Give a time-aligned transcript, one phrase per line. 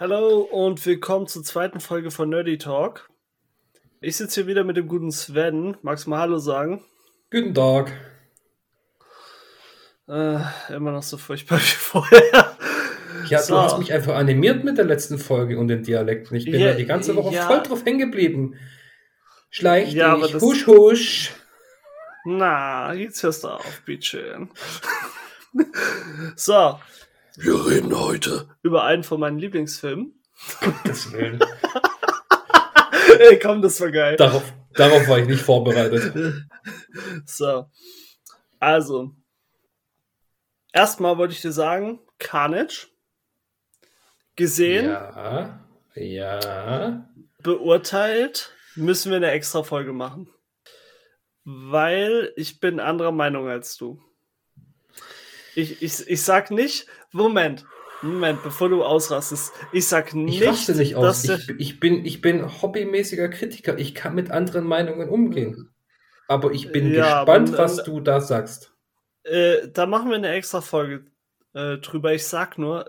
[0.00, 3.10] Hallo und willkommen zur zweiten Folge von Nerdy Talk.
[4.00, 5.76] Ich sitze hier wieder mit dem guten Sven.
[5.82, 6.84] Magst du mal Hallo sagen?
[7.32, 7.90] Guten Tag.
[10.06, 10.38] Äh,
[10.72, 12.56] immer noch so furchtbar wie vorher.
[13.28, 13.54] Ja, so.
[13.54, 16.36] du hast mich einfach animiert mit der letzten Folge und den Dialekten.
[16.36, 17.48] Ich bin ja, ja die ganze Woche ja.
[17.48, 18.54] voll drauf hängen geblieben.
[19.50, 20.40] Schleich ja, dich, das...
[20.40, 21.32] husch, husch.
[22.24, 24.46] Na, jetzt hörst du auf, bitte.
[26.36, 26.78] so,
[27.38, 30.20] wir reden heute über einen von meinen Lieblingsfilmen.
[30.60, 31.38] Gottes Willen.
[33.18, 34.16] Ey, komm, das war geil.
[34.16, 36.44] Darauf, darauf war ich nicht vorbereitet.
[37.26, 37.66] So.
[38.58, 39.12] Also.
[40.72, 42.88] Erstmal wollte ich dir sagen, Carnage.
[44.34, 44.86] Gesehen.
[44.86, 45.64] Ja.
[45.94, 47.08] Ja.
[47.42, 48.52] Beurteilt.
[48.74, 50.28] Müssen wir eine extra Folge machen.
[51.44, 54.02] Weil ich bin anderer Meinung als du.
[55.58, 57.66] Ich, ich, ich sag nicht, Moment,
[58.00, 59.52] Moment, bevor du ausrastest.
[59.72, 61.24] Ich sag nicht, ich raste nicht aus.
[61.24, 63.76] Ich, ich, bin, ich bin hobbymäßiger Kritiker.
[63.76, 65.70] Ich kann mit anderen Meinungen umgehen.
[66.28, 68.72] Aber ich bin ja, gespannt, aber, was du da sagst.
[69.24, 71.06] Äh, da machen wir eine extra Folge
[71.54, 72.12] äh, drüber.
[72.12, 72.86] Ich sag nur,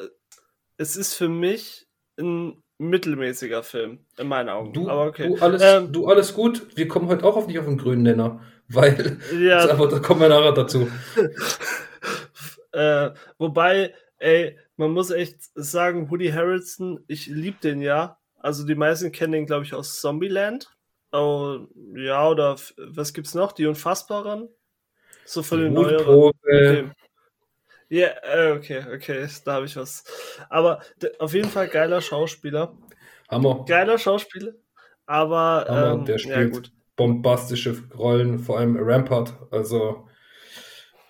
[0.77, 1.87] es ist für mich
[2.19, 4.73] ein mittelmäßiger Film, in meinen Augen.
[4.73, 5.27] Du, aber okay.
[5.27, 6.67] du, alles, ähm, du alles gut.
[6.77, 10.21] Wir kommen heute auch auf nicht auf den grünen Nenner, weil ja, aber da kommen
[10.21, 10.87] wir nachher dazu.
[12.71, 18.17] Äh, wobei, ey, man muss echt sagen, Woody Harrelson, ich liebe den ja.
[18.37, 20.69] Also die meisten kennen den, glaube ich, aus Zombieland.
[21.11, 23.51] Oh, ja, oder was gibt's noch?
[23.51, 24.47] Die Unfassbaren?
[25.25, 26.31] So von den neueren.
[26.43, 26.89] Okay.
[27.91, 30.03] Ja, yeah, okay, okay, da habe ich was.
[30.49, 30.79] Aber
[31.17, 32.77] auf jeden Fall geiler Schauspieler.
[33.29, 33.65] Hammer.
[33.67, 34.53] Geiler Schauspieler.
[35.07, 39.33] Aber Hammer, ähm, der spielt ja, bombastische Rollen, vor allem Rampart.
[39.49, 40.07] Also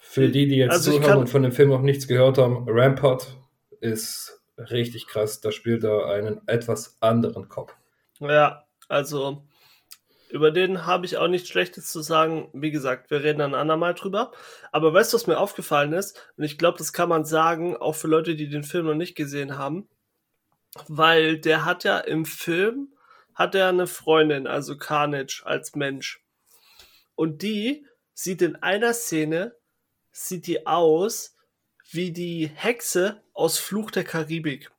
[0.10, 3.38] für die, die jetzt also zuhören und von dem Film noch nichts gehört haben, Rampart
[3.80, 5.40] ist richtig krass.
[5.40, 7.76] Da spielt er einen etwas anderen Kopf.
[8.20, 9.44] Ja, also
[10.32, 12.50] über den habe ich auch nichts Schlechtes zu sagen.
[12.54, 14.32] Wie gesagt, wir reden ein andermal drüber.
[14.72, 16.20] Aber weißt du, was mir aufgefallen ist?
[16.38, 19.14] Und ich glaube, das kann man sagen, auch für Leute, die den Film noch nicht
[19.14, 19.88] gesehen haben.
[20.88, 22.96] Weil der hat ja im Film,
[23.36, 26.20] hat er eine Freundin, also Carnage als Mensch.
[27.14, 29.59] Und die sieht in einer Szene
[30.12, 31.36] sieht die aus
[31.92, 34.72] wie die Hexe aus Fluch der Karibik.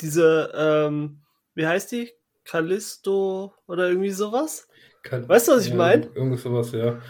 [0.00, 1.20] Diese, ähm,
[1.54, 2.12] wie heißt die?
[2.44, 4.66] Callisto oder irgendwie sowas?
[5.02, 6.10] Kal weißt du, was ich ja, meine?
[6.14, 7.00] Irgendwie sowas, ja.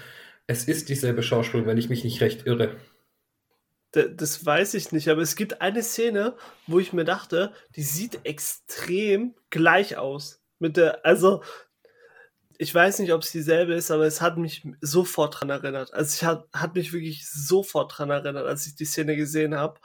[0.46, 2.76] Es ist dieselbe Schauspielerin, wenn ich mich nicht recht irre.
[3.94, 6.34] D das weiß ich nicht, aber es gibt eine Szene,
[6.66, 10.42] wo ich mir dachte, die sieht extrem gleich aus.
[10.58, 11.42] Mit der, also
[12.62, 15.92] ich weiß nicht, ob es dieselbe ist, aber es hat mich sofort dran erinnert.
[15.92, 19.80] Also es hat, hat mich wirklich sofort dran erinnert, als ich die Szene gesehen habe.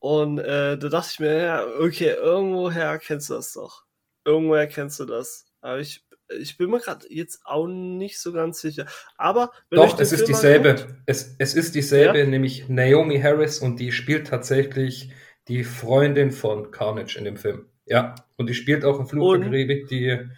[0.00, 3.84] Und äh, da dachte ich mir, ja, okay, irgendwoher kennst du das doch.
[4.24, 5.46] Irgendwoher kennst du das.
[5.60, 6.04] Aber ich,
[6.40, 8.86] ich bin mir gerade jetzt auch nicht so ganz sicher.
[9.16, 10.70] Aber doch, es ist dieselbe.
[10.70, 12.26] Anguckt, es, es ist dieselbe, ja?
[12.26, 15.12] nämlich Naomi Harris und die spielt tatsächlich
[15.46, 17.66] die Freundin von Carnage in dem Film.
[17.86, 20.28] Ja, und die spielt auch im Flug der Karibik die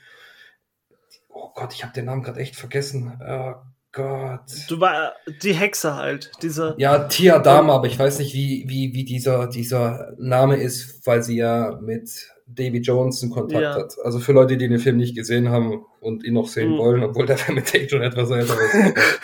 [1.32, 3.20] oh Gott, ich habe den Namen gerade echt vergessen.
[3.26, 3.54] Oh
[3.92, 4.40] Gott.
[4.68, 6.74] Du war die Hexe halt, dieser.
[6.78, 11.22] Ja, Tia Dama, aber ich weiß nicht, wie, wie, wie dieser, dieser Name ist, weil
[11.22, 13.74] sie ja mit Davy Jones einen Kontakt ja.
[13.74, 13.96] hat.
[14.04, 16.78] Also für Leute, die den Film nicht gesehen haben und ihn noch sehen mhm.
[16.78, 18.94] wollen, obwohl der Film mit Dave schon etwas älter ist.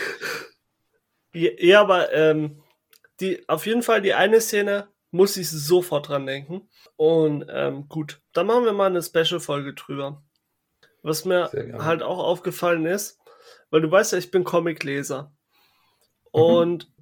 [1.32, 2.62] ja, ja, aber ähm,
[3.20, 6.68] die, auf jeden Fall die eine Szene muss ich sofort dran denken.
[6.96, 10.22] Und ähm, gut, dann machen wir mal eine Special-Folge drüber.
[11.06, 13.20] Was mir halt auch aufgefallen ist,
[13.70, 15.32] weil du weißt ja, ich bin Comicleser.
[16.34, 16.40] Mhm.
[16.40, 16.92] Und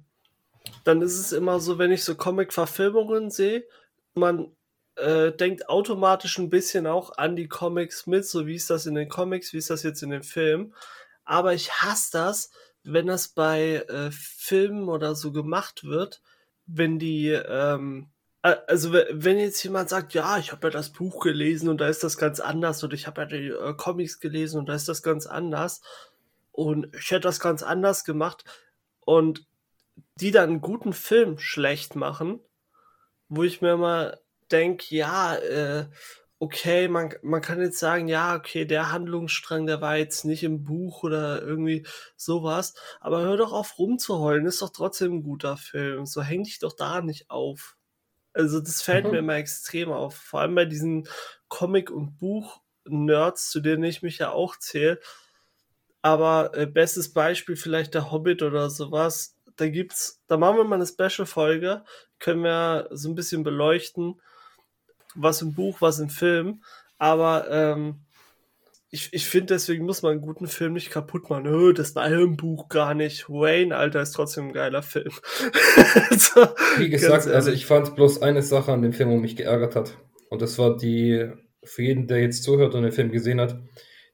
[0.83, 3.65] dann ist es immer so, wenn ich so Comic-Verfilmungen sehe,
[4.13, 4.55] man
[4.95, 8.93] äh, denkt automatisch ein bisschen auch an die Comics mit, so wie ist das in
[8.93, 10.75] den Comics, wie ist das jetzt in den Filmen.
[11.23, 12.51] Aber ich hasse das,
[12.83, 16.21] wenn das bei äh, Filmen oder so gemacht wird,
[16.67, 18.11] wenn die ähm,
[18.45, 22.03] also wenn jetzt jemand sagt, ja, ich habe ja das Buch gelesen und da ist
[22.03, 25.01] das ganz anders oder ich habe ja die äh, Comics gelesen und da ist das
[25.01, 25.81] ganz anders
[26.51, 28.43] und ich hätte das ganz anders gemacht
[28.99, 29.47] und
[30.15, 32.39] die dann einen guten Film schlecht machen,
[33.29, 34.21] wo ich mir mal
[34.51, 35.87] denke, ja, äh,
[36.37, 40.63] okay, man, man kann jetzt sagen, ja, okay, der Handlungsstrang, der war jetzt nicht im
[40.63, 41.85] Buch oder irgendwie
[42.15, 46.59] sowas, aber hör doch auf rumzuheulen, ist doch trotzdem ein guter Film, so häng dich
[46.59, 47.74] doch da nicht auf.
[48.35, 49.11] Also das fällt mhm.
[49.11, 50.15] mir immer extrem auf.
[50.15, 51.07] Vor allem bei diesen
[51.47, 54.99] Comic- und Buch-Nerds, zu denen ich mich ja auch zähle.
[56.01, 59.35] Aber äh, bestes Beispiel vielleicht der Hobbit oder sowas.
[59.55, 61.83] Da gibt's, da machen wir mal eine Special-Folge,
[62.19, 64.21] können wir so ein bisschen beleuchten.
[65.15, 66.63] was im Buch, was im Film.
[66.97, 68.04] Aber ähm,
[68.95, 71.53] ich, ich finde, deswegen muss man einen guten Film nicht kaputt machen.
[71.53, 73.29] Oh, das war im Buch gar nicht.
[73.29, 75.11] Wayne, Alter, ist trotzdem ein geiler Film.
[76.17, 76.47] so,
[76.77, 79.97] Wie gesagt, also ich fand bloß eine Sache an dem Film, wo mich geärgert hat.
[80.29, 81.29] Und das war die,
[81.61, 83.59] für jeden, der jetzt zuhört und den Film gesehen hat,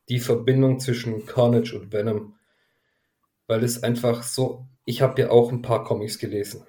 [0.10, 2.34] die Verbindung zwischen Carnage und Venom.
[3.46, 6.66] Weil es einfach so, ich habe ja auch ein paar Comics gelesen,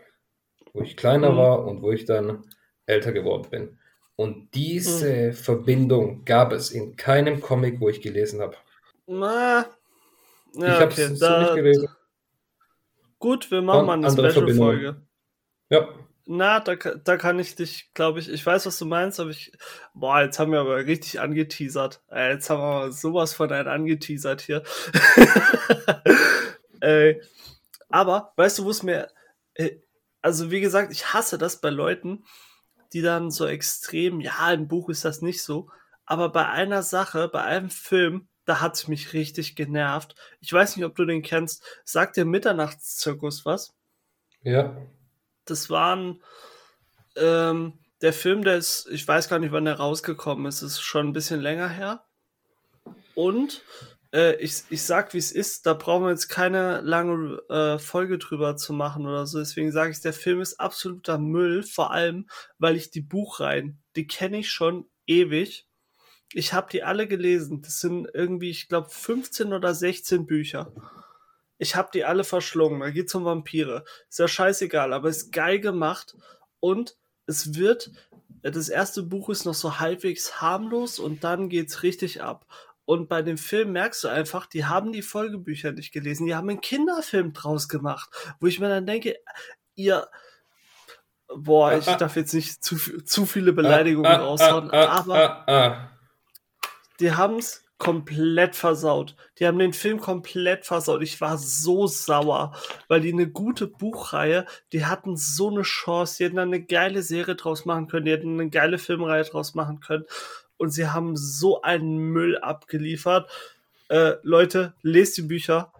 [0.74, 1.36] wo ich kleiner mhm.
[1.38, 2.44] war und wo ich dann
[2.84, 3.78] älter geworden bin.
[4.22, 5.32] Und diese mhm.
[5.32, 8.54] Verbindung gab es in keinem Comic, wo ich gelesen habe.
[9.08, 9.66] Na,
[10.54, 11.88] ja, ich habe es okay, so nicht gelesen.
[13.18, 15.02] Gut, wir machen mal eine Special-Folge.
[15.70, 15.88] Ja.
[16.26, 19.50] Na, da, da kann ich dich, glaube ich, ich weiß, was du meinst, aber ich,
[19.92, 22.00] boah, jetzt haben wir aber richtig angeteasert.
[22.08, 24.62] Äh, jetzt haben wir sowas von einem angeteasert hier.
[26.80, 27.16] äh,
[27.88, 29.08] aber, weißt du, wo es mir,
[29.54, 29.78] äh,
[30.20, 32.22] also wie gesagt, ich hasse das bei Leuten,
[32.92, 35.70] die dann so extrem, ja, im Buch ist das nicht so,
[36.04, 40.14] aber bei einer Sache, bei einem Film, da hat es mich richtig genervt.
[40.40, 41.64] Ich weiß nicht, ob du den kennst.
[41.84, 43.74] Sagt der Mitternachtszirkus was?
[44.42, 44.76] Ja.
[45.44, 46.22] Das waren
[47.16, 51.08] ähm, der Film, der ist, ich weiß gar nicht, wann der rausgekommen ist, ist schon
[51.08, 52.04] ein bisschen länger her.
[53.14, 53.62] Und
[54.12, 58.18] äh, ich, ich sag, wie es ist, da brauchen wir jetzt keine lange äh, Folge
[58.18, 59.38] drüber zu machen oder so.
[59.38, 62.28] Deswegen sage ich, der Film ist absoluter Müll, vor allem,
[62.58, 65.66] weil ich die Buchreihen, die kenne ich schon ewig.
[66.34, 67.62] Ich habe die alle gelesen.
[67.62, 70.72] Das sind irgendwie, ich glaube, 15 oder 16 Bücher.
[71.58, 72.80] Ich habe die alle verschlungen.
[72.80, 73.84] Da geht's um Vampire.
[74.08, 76.16] Ist ja scheißegal, aber ist geil gemacht.
[76.58, 77.92] Und es wird,
[78.42, 82.46] das erste Buch ist noch so halbwegs harmlos und dann geht's richtig ab.
[82.84, 86.26] Und bei dem Film merkst du einfach, die haben die Folgebücher nicht gelesen.
[86.26, 89.16] Die haben einen Kinderfilm draus gemacht, wo ich mir dann denke,
[89.74, 90.08] ihr,
[91.28, 95.90] boah, ich darf jetzt nicht zu, zu viele Beleidigungen raushauen, aber
[96.98, 99.16] die haben es komplett versaut.
[99.38, 101.02] Die haben den Film komplett versaut.
[101.02, 102.54] Ich war so sauer,
[102.86, 107.34] weil die eine gute Buchreihe, die hatten so eine Chance, die hätten eine geile Serie
[107.34, 110.04] draus machen können, die hätten eine geile Filmreihe draus machen können
[110.62, 113.28] und sie haben so einen Müll abgeliefert.
[113.88, 115.72] Äh, Leute, lest die Bücher.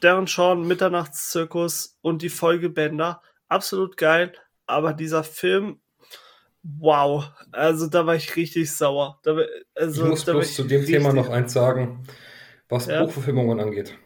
[0.00, 3.20] Darren Sean, Mitternachtszirkus und die Folgebänder.
[3.48, 4.32] Absolut geil.
[4.64, 5.80] Aber dieser Film,
[6.62, 7.32] wow.
[7.50, 9.18] Also da war ich richtig sauer.
[9.24, 9.36] Da,
[9.74, 12.04] also, ich muss bloß zu dem Thema noch eins sagen,
[12.68, 13.02] was ja.
[13.02, 13.98] Buchverfilmungen angeht.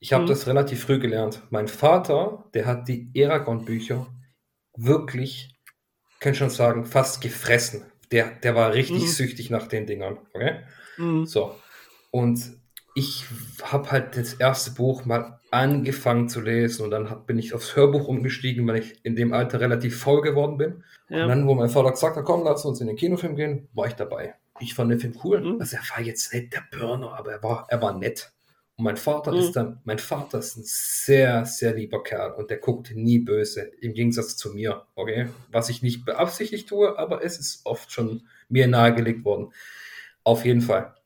[0.00, 0.28] Ich habe hm.
[0.28, 1.40] das relativ früh gelernt.
[1.48, 4.06] Mein Vater, der hat die Eragon-Bücher
[4.76, 5.58] wirklich,
[6.20, 7.90] kann schon sagen, fast gefressen.
[8.12, 9.08] Der, der war richtig mhm.
[9.08, 10.18] süchtig nach den Dingern.
[10.32, 10.60] Okay?
[10.98, 11.26] Mhm.
[11.26, 11.54] So.
[12.10, 12.40] Und
[12.94, 13.24] ich
[13.62, 17.74] habe halt das erste Buch mal angefangen zu lesen und dann hab, bin ich aufs
[17.76, 20.84] Hörbuch umgestiegen, weil ich in dem Alter relativ faul geworden bin.
[21.08, 21.22] Ja.
[21.22, 23.86] Und dann, wo mein Vater gesagt hat, komm, lass uns in den Kinofilm gehen, war
[23.86, 24.34] ich dabei.
[24.60, 25.40] Ich fand den Film cool.
[25.40, 25.60] Mhm.
[25.60, 28.32] Also er war jetzt nicht der Burner, aber er war, er war nett.
[28.76, 29.38] Und mein Vater mhm.
[29.38, 33.70] ist dann, mein Vater ist ein sehr, sehr lieber Kerl und der guckt nie böse,
[33.80, 35.28] im Gegensatz zu mir, okay?
[35.50, 39.52] Was ich nicht beabsichtigt tue, aber es ist oft schon mir nahegelegt worden.
[40.24, 40.96] Auf jeden Fall.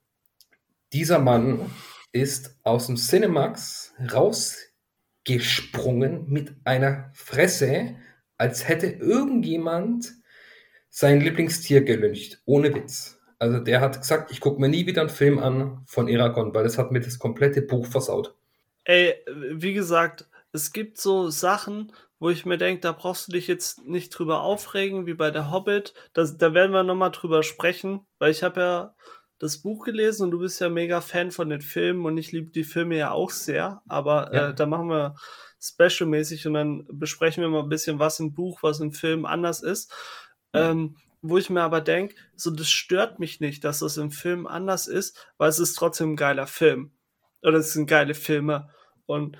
[0.92, 1.70] Dieser Mann
[2.12, 7.96] ist aus dem Cinemax rausgesprungen mit einer Fresse,
[8.38, 10.14] als hätte irgendjemand
[10.88, 12.40] sein Lieblingstier gelüncht.
[12.46, 13.17] Ohne Witz.
[13.38, 16.64] Also der hat gesagt, ich gucke mir nie wieder einen Film an von Eragon, weil
[16.64, 18.34] das hat mir das komplette Buch versaut.
[18.84, 19.14] Ey,
[19.52, 23.86] wie gesagt, es gibt so Sachen, wo ich mir denke, da brauchst du dich jetzt
[23.86, 25.94] nicht drüber aufregen, wie bei der Hobbit.
[26.14, 28.94] Das, da werden wir nochmal drüber sprechen, weil ich habe ja
[29.38, 32.50] das Buch gelesen und du bist ja mega Fan von den Filmen und ich liebe
[32.50, 34.48] die Filme ja auch sehr, aber ja.
[34.48, 35.14] äh, da machen wir
[35.60, 39.62] specialmäßig und dann besprechen wir mal ein bisschen, was im Buch, was im Film anders
[39.62, 39.92] ist.
[40.52, 44.46] Ähm, wo ich mir aber denke, so das stört mich nicht, dass das im Film
[44.46, 46.92] anders ist, weil es ist trotzdem ein geiler Film.
[47.42, 48.70] Oder es sind geile Filme.
[49.06, 49.36] Und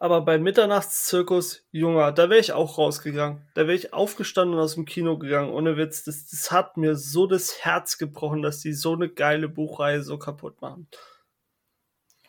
[0.00, 3.46] aber bei Mitternachtszirkus, Junger, da wäre ich auch rausgegangen.
[3.54, 5.50] Da wäre ich aufgestanden und aus dem Kino gegangen.
[5.50, 9.48] Ohne Witz, das, das hat mir so das Herz gebrochen, dass die so eine geile
[9.48, 10.88] Buchreihe so kaputt machen.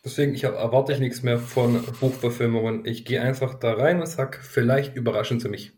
[0.04, 2.86] Deswegen, ich erwarte ich nichts mehr von Buchverfilmungen.
[2.86, 5.74] Ich gehe einfach da rein und sag, vielleicht überraschen sie mich.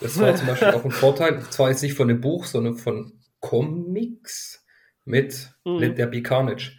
[0.00, 3.20] Das war zum Beispiel auch ein Vorteil, zwar jetzt nicht von dem Buch, sondern von
[3.40, 4.64] Comics
[5.04, 5.78] mit mhm.
[5.78, 6.72] Let There Be Carnage.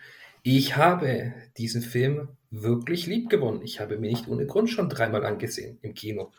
[0.43, 3.61] Ich habe diesen Film wirklich lieb gewonnen.
[3.63, 6.33] Ich habe mir nicht ohne Grund schon dreimal angesehen im Kino.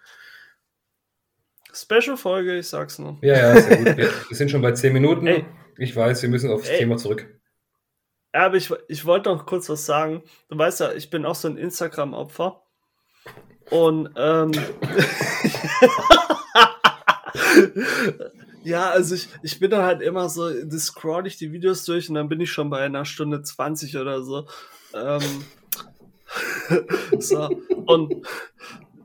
[1.73, 3.19] Special-Folge, ich sag's nur.
[3.23, 3.97] Ja, ja, sehr gut.
[3.97, 5.27] Wir, wir sind schon bei zehn Minuten.
[5.27, 5.45] Ey.
[5.79, 6.79] Ich weiß, wir müssen aufs Ey.
[6.79, 7.27] Thema zurück.
[8.35, 10.23] Ja, aber ich, ich wollte noch kurz was sagen.
[10.49, 12.63] Du weißt ja, ich bin auch so ein Instagram-Opfer.
[13.71, 14.53] Und ähm,
[18.65, 22.09] Ja, also ich, ich bin dann halt immer so, das scroll ich die Videos durch
[22.09, 24.47] und dann bin ich schon bei einer Stunde 20 oder so.
[24.95, 25.45] Ähm,
[27.19, 28.25] so, und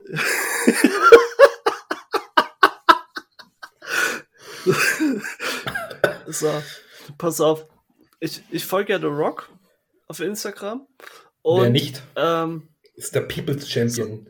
[6.26, 6.62] so,
[7.18, 7.66] pass auf.
[8.20, 9.48] Ich, ich folge ja The Rock
[10.06, 10.86] auf Instagram.
[11.42, 12.00] Und, Wer nicht?
[12.16, 14.28] Ähm, ist der People's Champion.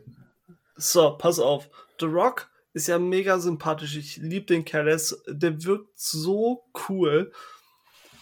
[0.75, 1.69] So, so, pass auf.
[1.99, 3.95] The Rock ist ja mega sympathisch.
[3.95, 4.99] Ich liebe den Kerl.
[5.27, 7.31] Der, wirkt so cool.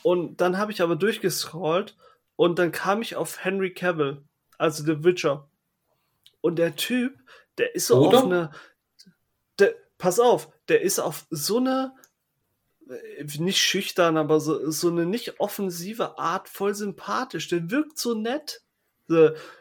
[0.03, 1.97] Und dann habe ich aber durchgescrollt
[2.35, 4.23] und dann kam ich auf Henry Cavill,
[4.57, 5.49] also The Witcher.
[6.39, 7.19] Und der Typ,
[7.57, 8.19] der ist so Oder?
[8.19, 8.51] auf eine.
[9.59, 11.93] Der, pass auf, der ist auf so eine.
[12.89, 17.49] Äh, nicht schüchtern, aber so, so eine nicht offensive Art voll sympathisch.
[17.49, 18.61] Der wirkt so nett.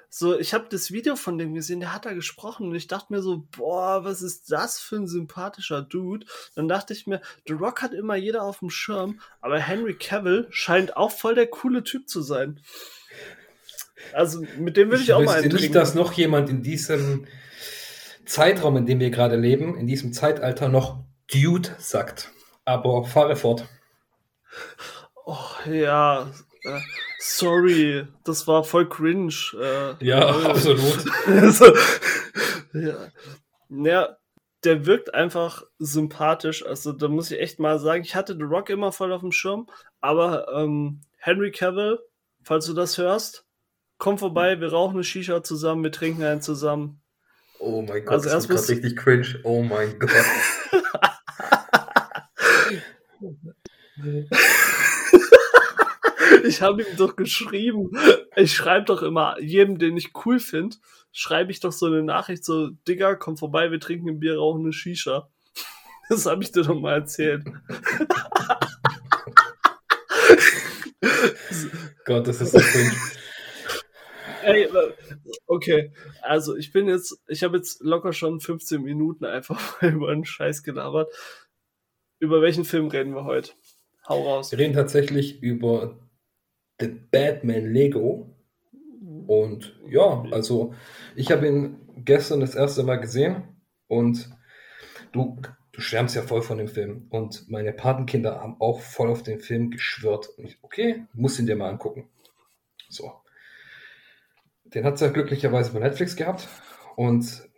[0.08, 3.12] So, ich habe das Video von dem gesehen, der hat da gesprochen und ich dachte
[3.12, 6.26] mir so, boah, was ist das für ein sympathischer Dude?
[6.54, 10.46] Dann dachte ich mir, The Rock hat immer jeder auf dem Schirm, aber Henry Cavill
[10.50, 12.60] scheint auch voll der coole Typ zu sein.
[14.12, 17.26] Also mit dem würde ich, ich auch mal Ich nicht, dass noch jemand in diesem
[18.24, 22.30] Zeitraum, in dem wir gerade leben, in diesem Zeitalter noch Dude sagt.
[22.64, 23.66] Aber fahre fort.
[25.24, 25.38] Oh,
[25.70, 26.30] ja,
[26.62, 26.80] äh,
[27.26, 29.34] sorry, das war voll cringe.
[29.60, 31.04] Äh, ja, äh, absolut.
[31.26, 31.66] also,
[32.72, 33.10] ja.
[33.68, 34.16] ja,
[34.64, 36.64] der wirkt einfach sympathisch.
[36.64, 39.32] Also da muss ich echt mal sagen, ich hatte The Rock immer voll auf dem
[39.32, 39.68] Schirm,
[40.00, 41.98] aber ähm, Henry Cavill,
[42.42, 43.44] falls du das hörst,
[43.98, 47.00] komm vorbei, wir rauchen eine Shisha zusammen, wir trinken einen zusammen.
[47.58, 49.40] Oh mein Gott, also das ist richtig cringe.
[49.42, 50.10] Oh mein Gott.
[56.46, 57.90] ich habe ihm doch geschrieben.
[58.36, 60.76] Ich schreibe doch immer jedem, den ich cool finde,
[61.12, 64.62] schreibe ich doch so eine Nachricht so, Digga, komm vorbei, wir trinken ein Bier, rauchen
[64.62, 65.28] eine Shisha.
[66.08, 67.44] Das habe ich dir doch mal erzählt.
[72.04, 72.92] Gott, das ist so cringe.
[74.44, 74.68] Ey,
[75.48, 75.90] okay,
[76.22, 80.62] also ich bin jetzt, ich habe jetzt locker schon 15 Minuten einfach über einen Scheiß
[80.62, 81.12] gelabert.
[82.20, 83.50] Über welchen Film reden wir heute?
[84.08, 84.52] Hau raus.
[84.52, 85.98] Wir reden tatsächlich über
[86.80, 88.34] The Batman Lego.
[89.26, 90.74] Und ja, also
[91.14, 93.42] ich habe ihn gestern das erste Mal gesehen
[93.88, 94.30] und
[95.12, 95.40] du,
[95.72, 97.06] du schwärmst ja voll von dem Film.
[97.10, 100.28] Und meine Patenkinder haben auch voll auf den Film geschwört.
[100.36, 102.08] Und ich, okay, muss ihn dir mal angucken.
[102.88, 103.12] So.
[104.64, 106.48] Den hat es ja glücklicherweise bei Netflix gehabt.
[106.96, 107.48] Und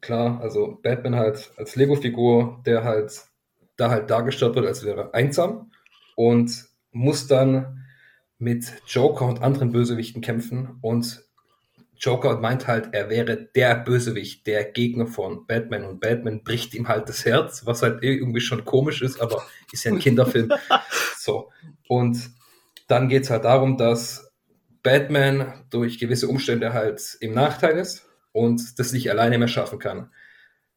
[0.00, 3.28] klar, also Batman halt als Lego-Figur, der halt
[3.76, 5.70] da halt dargestellt wird, als wäre einsam
[6.16, 7.86] und muss dann
[8.38, 11.24] mit Joker und anderen Bösewichten kämpfen und
[12.00, 16.86] Joker meint halt, er wäre der Bösewicht, der Gegner von Batman und Batman bricht ihm
[16.86, 19.42] halt das Herz, was halt irgendwie schon komisch ist, aber
[19.72, 20.52] ist ja ein Kinderfilm.
[21.18, 21.50] so.
[21.88, 22.30] Und
[22.86, 24.32] dann geht es halt darum, dass
[24.82, 30.12] Batman durch gewisse Umstände halt im Nachteil ist und das nicht alleine mehr schaffen kann.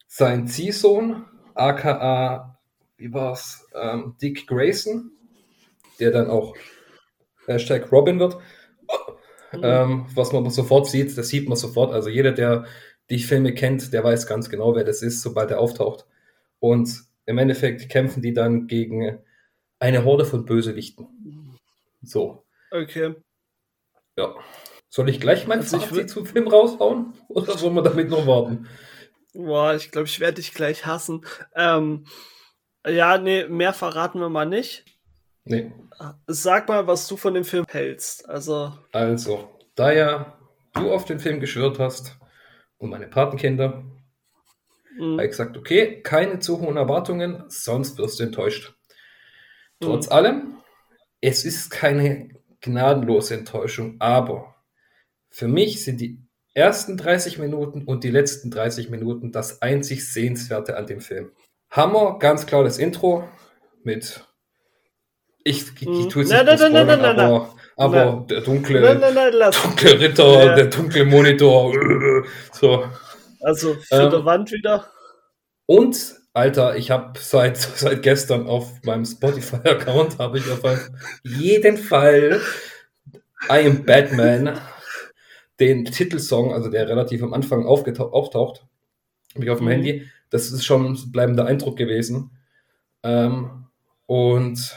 [0.08, 2.60] Sein Ziehsohn, aka,
[2.98, 5.12] wie war's, ähm, Dick Grayson,
[6.00, 6.56] der dann auch
[7.48, 8.38] Hashtag Robin wird,
[9.52, 9.62] mhm.
[9.64, 11.94] ähm, was man sofort sieht, das sieht man sofort.
[11.94, 12.66] Also jeder, der
[13.10, 16.06] die Filme kennt, der weiß ganz genau, wer das ist, sobald er auftaucht.
[16.60, 19.20] Und im Endeffekt kämpfen die dann gegen
[19.80, 21.58] eine Horde von Bösewichten.
[22.02, 22.46] So.
[22.72, 23.16] Okay.
[24.18, 24.36] Ja.
[24.90, 27.14] Soll ich gleich mein also Fazit zum Film raushauen?
[27.30, 28.68] Oder sollen wir damit noch warten?
[29.34, 31.26] Boah, ich glaube, ich werde dich gleich hassen.
[31.56, 32.06] Ähm,
[32.86, 34.86] ja, nee, mehr verraten wir mal nicht.
[35.44, 35.72] Nee.
[36.28, 38.28] Sag mal, was du von dem Film hältst.
[38.30, 40.38] Also, also da ja
[40.74, 42.18] du auf den Film geschwört hast
[42.78, 43.84] und meine Patenkinder,
[44.98, 45.14] mhm.
[45.14, 48.74] habe ich gesagt, okay, keine zu hohen Erwartungen, sonst wirst du enttäuscht.
[49.80, 50.12] Trotz mhm.
[50.12, 50.58] allem,
[51.22, 52.30] es ist keine
[52.62, 53.98] gnadenlose Enttäuschung.
[54.00, 54.56] Aber
[55.30, 56.20] für mich sind die
[56.54, 61.32] ersten 30 Minuten und die letzten 30 Minuten das einzig Sehenswerte an dem Film.
[61.70, 63.28] Hammer, ganz klar das Intro
[63.84, 64.26] mit.
[65.44, 70.00] Ich, ich, ich tue es nicht nein, spoilern, nein, nein, aber, aber der dunkle, dunkle
[70.00, 70.56] Ritter, ja.
[70.56, 71.74] der dunkle Monitor.
[72.54, 72.86] So.
[73.40, 74.86] Also für ähm, die Wand wieder.
[75.66, 80.62] Und Alter, ich habe seit, seit gestern auf meinem Spotify-Account habe ich auf
[81.24, 82.40] jeden Fall
[83.50, 84.60] I Am Batman
[85.60, 88.66] den Titelsong, also der relativ am Anfang auftaucht,
[89.34, 89.72] habe ich auf dem mhm.
[89.72, 90.08] Handy.
[90.30, 92.32] Das ist schon ein bleibender Eindruck gewesen.
[93.04, 93.68] Ähm,
[94.08, 94.76] und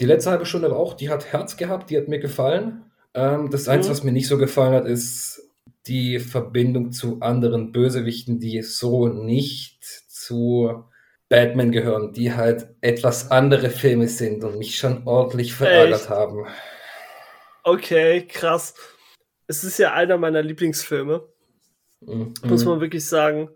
[0.00, 2.90] die letzte halbe Stunde auch, die hat Herz gehabt, die hat mir gefallen.
[3.14, 3.98] Ähm, das Einzige, mhm.
[3.98, 5.42] was mir nicht so gefallen hat, ist
[5.86, 10.84] die Verbindung zu anderen Bösewichten, die so nicht zu
[11.28, 16.10] Batman gehören, die halt etwas andere Filme sind und mich schon ordentlich verärgert Echt?
[16.10, 16.46] haben.
[17.62, 18.74] Okay, krass.
[19.46, 21.28] Es ist ja einer meiner Lieblingsfilme.
[22.00, 22.34] Mhm.
[22.44, 23.50] Muss man wirklich sagen.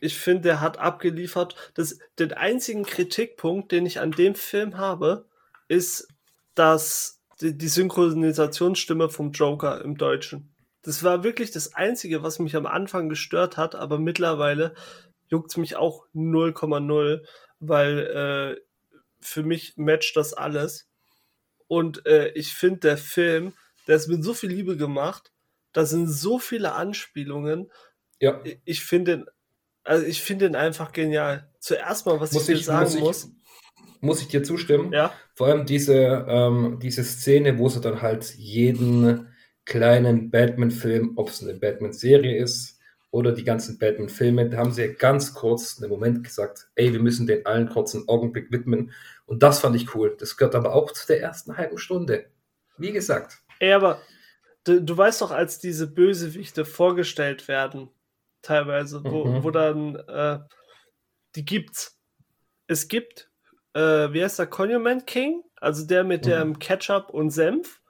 [0.00, 1.54] Ich finde, der hat abgeliefert.
[1.74, 5.26] Das, den einzigen Kritikpunkt, den ich an dem Film habe,
[5.70, 6.08] ist,
[6.54, 10.54] dass die, die Synchronisationsstimme vom Joker im Deutschen.
[10.82, 14.74] Das war wirklich das Einzige, was mich am Anfang gestört hat, aber mittlerweile
[15.28, 17.22] juckt es mich auch 0,0,
[17.60, 18.60] weil äh,
[19.20, 20.88] für mich matcht das alles.
[21.68, 23.52] Und äh, ich finde, der Film,
[23.86, 25.32] der ist mit so viel Liebe gemacht,
[25.72, 27.70] da sind so viele Anspielungen.
[28.18, 28.42] Ja.
[28.64, 29.26] Ich finde
[29.84, 31.48] also ich finde ihn einfach genial.
[31.58, 33.30] Zuerst mal, was muss ich dir sagen muss, ich, muss.
[34.00, 34.92] Muss ich dir zustimmen?
[34.92, 35.12] Ja.
[35.40, 39.26] Vor allem diese, ähm, diese Szene, wo sie dann halt jeden
[39.64, 42.78] kleinen Batman-Film, ob es eine Batman-Serie ist
[43.10, 47.26] oder die ganzen Batman-Filme, da haben sie ganz kurz einen Moment gesagt, ey, wir müssen
[47.26, 48.92] den allen kurz einen Augenblick widmen.
[49.24, 50.14] Und das fand ich cool.
[50.20, 52.26] Das gehört aber auch zu der ersten halben Stunde.
[52.76, 53.38] Wie gesagt.
[53.60, 54.02] Ey, aber
[54.64, 57.88] du, du weißt doch, als diese Bösewichte vorgestellt werden,
[58.42, 59.42] teilweise, wo, mhm.
[59.42, 60.38] wo dann, äh,
[61.34, 61.98] die gibt's.
[62.66, 63.29] Es gibt,
[63.74, 66.30] äh, wie heißt der, Monument King, also der mit mhm.
[66.30, 67.80] dem Ketchup und Senf.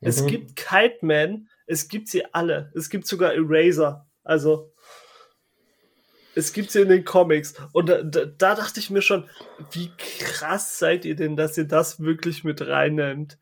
[0.00, 0.08] Mhm.
[0.08, 2.72] Es gibt Kite Man, es gibt sie alle.
[2.74, 4.72] Es gibt sogar Eraser, also
[6.34, 7.54] es gibt sie in den Comics.
[7.72, 9.28] Und da, da, da, dachte ich mir schon,
[9.72, 13.38] wie krass seid ihr denn, dass ihr das wirklich mit reinnimmt?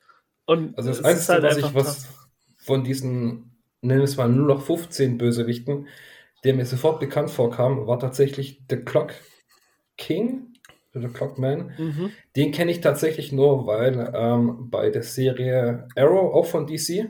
[0.47, 2.09] Und also das Einzige, halt was ich was
[2.59, 5.89] von diesen, nennen wir es mal, nur noch 15 Bösewichten,
[6.45, 9.13] der mir sofort bekannt vorkam, war tatsächlich The Clock
[9.97, 10.48] King,
[11.03, 11.73] The Clockman.
[11.79, 12.13] Mhm.
[12.37, 17.09] Den kenne ich tatsächlich nur, weil ähm, bei der Serie Arrow, auch von DC,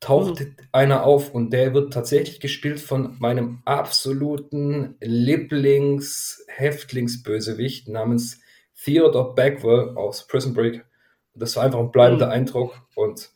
[0.00, 0.56] taucht mhm.
[0.72, 8.40] einer auf und der wird tatsächlich gespielt von meinem absoluten Lieblings-Häftlingsbösewicht namens
[8.82, 10.86] Theodore Bagwell aus Prison Break.
[11.34, 12.32] Das war einfach ein bleibender mhm.
[12.32, 13.30] Eindruck und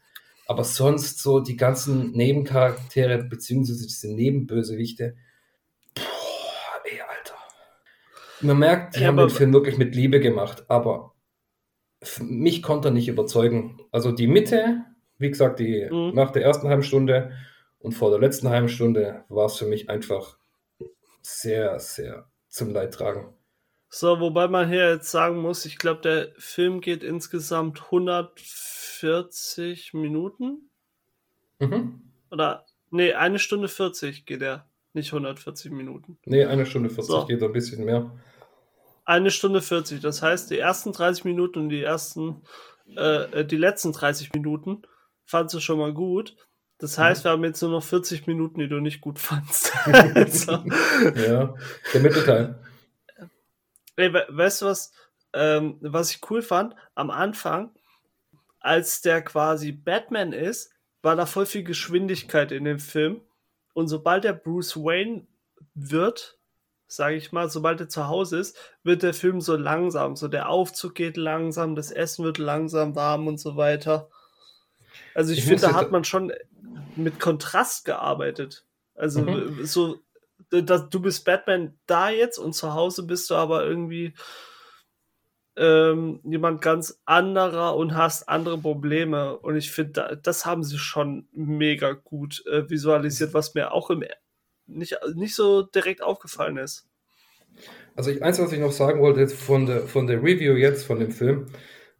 [0.46, 5.16] aber sonst so die ganzen Nebencharaktere, beziehungsweise diese Nebenbösewichte,
[5.94, 6.04] boah,
[6.84, 7.36] ey, Alter.
[8.42, 11.14] Man merkt, die ja, haben den Film wirklich mit Liebe gemacht, aber
[12.20, 13.80] mich konnte er nicht überzeugen.
[13.90, 14.84] Also die Mitte,
[15.18, 16.14] wie gesagt, die mhm.
[16.14, 17.32] nach der ersten halben Stunde
[17.78, 20.36] und vor der letzten halben Stunde war es für mich einfach
[21.22, 23.32] sehr, sehr zum Leidtragen.
[23.88, 28.40] So, wobei man hier jetzt sagen muss, ich glaube, der Film geht insgesamt 100
[29.02, 30.70] 40 Minuten.
[31.58, 32.02] Mhm.
[32.30, 34.68] Oder, nee, eine Stunde 40 geht er.
[34.92, 36.18] Nicht 140 Minuten.
[36.24, 37.26] Nee, eine Stunde 40 so.
[37.26, 38.12] geht ein bisschen mehr.
[39.04, 40.00] Eine Stunde 40.
[40.00, 42.42] Das heißt, die ersten 30 Minuten und die ersten,
[42.96, 44.82] äh, äh die letzten 30 Minuten
[45.24, 46.36] fandst du schon mal gut.
[46.78, 47.24] Das heißt, mhm.
[47.24, 49.72] wir haben jetzt nur noch 40 Minuten, die du nicht gut fandst.
[49.86, 50.64] also.
[51.16, 51.54] Ja,
[51.92, 52.58] der Mittelteil.
[53.96, 54.92] Ey, weißt du was,
[55.32, 56.74] ähm, was ich cool fand?
[56.94, 57.70] Am Anfang
[58.62, 63.20] als der quasi Batman ist, war da voll viel Geschwindigkeit in dem Film.
[63.74, 65.26] Und sobald er Bruce Wayne
[65.74, 66.38] wird,
[66.94, 70.16] sage ich mal, sobald er zu Hause ist, wird der Film so langsam.
[70.16, 74.08] So der Aufzug geht langsam, das Essen wird langsam warm und so weiter.
[75.14, 76.32] Also ich, ich finde, da hat man schon
[76.96, 78.66] mit Kontrast gearbeitet.
[78.94, 79.64] Also mhm.
[79.64, 80.00] so,
[80.50, 84.14] dass du bist Batman da jetzt und zu Hause bist du aber irgendwie
[85.56, 89.38] ähm, jemand ganz anderer und hast andere Probleme.
[89.38, 94.04] Und ich finde, das haben sie schon mega gut äh, visualisiert, was mir auch im,
[94.74, 96.88] nicht, nicht so direkt aufgefallen ist.
[97.94, 100.98] Also ich, eins, was ich noch sagen wollte von der, von der Review jetzt von
[100.98, 101.46] dem Film,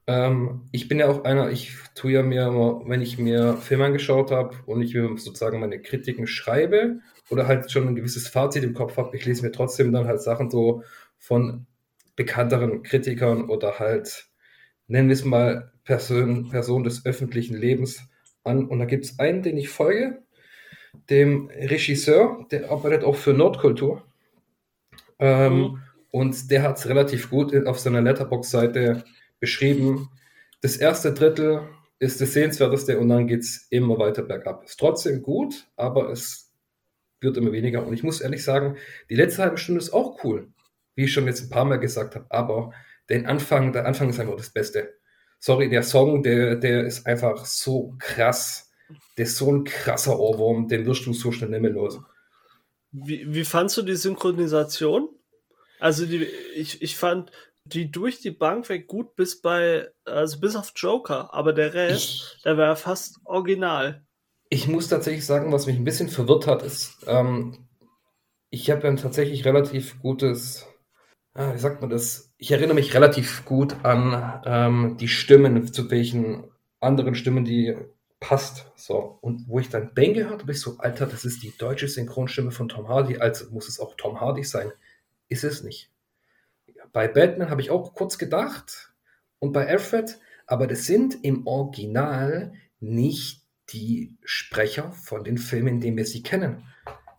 [0.07, 3.85] ähm, ich bin ja auch einer, ich tue ja mir immer, wenn ich mir Filme
[3.85, 8.65] angeschaut habe und ich mir sozusagen meine Kritiken schreibe oder halt schon ein gewisses Fazit
[8.65, 10.83] im Kopf habe, ich lese mir trotzdem dann halt Sachen so
[11.19, 11.67] von
[12.17, 14.27] bekannteren Kritikern oder halt,
[14.87, 18.09] nennen wir es mal, Person, Person des öffentlichen Lebens
[18.45, 18.67] an.
[18.67, 20.23] Und da gibt es einen, den ich folge,
[21.11, 24.03] dem Regisseur, der arbeitet auch für Nordkultur.
[25.19, 25.83] Ähm, mhm.
[26.11, 29.05] Und der hat es relativ gut auf seiner Letterbox-Seite
[29.41, 30.11] beschrieben.
[30.61, 31.63] Das erste Drittel
[31.99, 34.65] ist das Sehenswerteste und dann geht es immer weiter bergab.
[34.65, 36.53] Ist trotzdem gut, aber es
[37.21, 37.87] wird immer weniger.
[37.87, 38.77] Und ich muss ehrlich sagen,
[39.09, 40.53] die letzte halbe Stunde ist auch cool
[40.95, 42.73] wie ich schon jetzt ein paar Mal gesagt habe, aber
[43.09, 44.95] den Anfang, der Anfang ist einfach das Beste.
[45.39, 48.72] Sorry, der Song, der, der ist einfach so krass.
[49.17, 52.01] Der ist so ein krasser Ohrwurm, den wirst du so schnell nicht mehr los.
[52.91, 55.09] Wie, wie fandst du die Synchronisation?
[55.81, 56.25] Also die,
[56.55, 57.31] ich, ich fand
[57.65, 62.37] die durch die Bank weg gut bis bei, also bis auf Joker, aber der Rest,
[62.37, 64.05] ich, der war fast original.
[64.49, 67.69] Ich muss tatsächlich sagen, was mich ein bisschen verwirrt hat, ist, ähm,
[68.51, 70.67] ich habe ein tatsächlich relativ gutes
[71.35, 72.33] ah, wie sagt man das?
[72.39, 76.45] Ich erinnere mich relativ gut an ähm, die Stimmen, zu welchen
[76.81, 77.77] anderen Stimmen die
[78.23, 78.67] passt.
[78.77, 79.19] So.
[79.21, 82.53] Und wo ich dann Bane gehört habe, ich so, Alter, das ist die deutsche Synchronstimme
[82.53, 84.73] von Tom Hardy, also muss es auch Tom Hardy sein.
[85.29, 85.91] Ist es nicht.
[86.93, 88.93] Bei Batman habe ich auch kurz gedacht
[89.41, 95.81] und bei Alfred, aber das sind im Original nicht die Sprecher von den Filmen, in
[95.81, 96.65] denen wir sie kennen.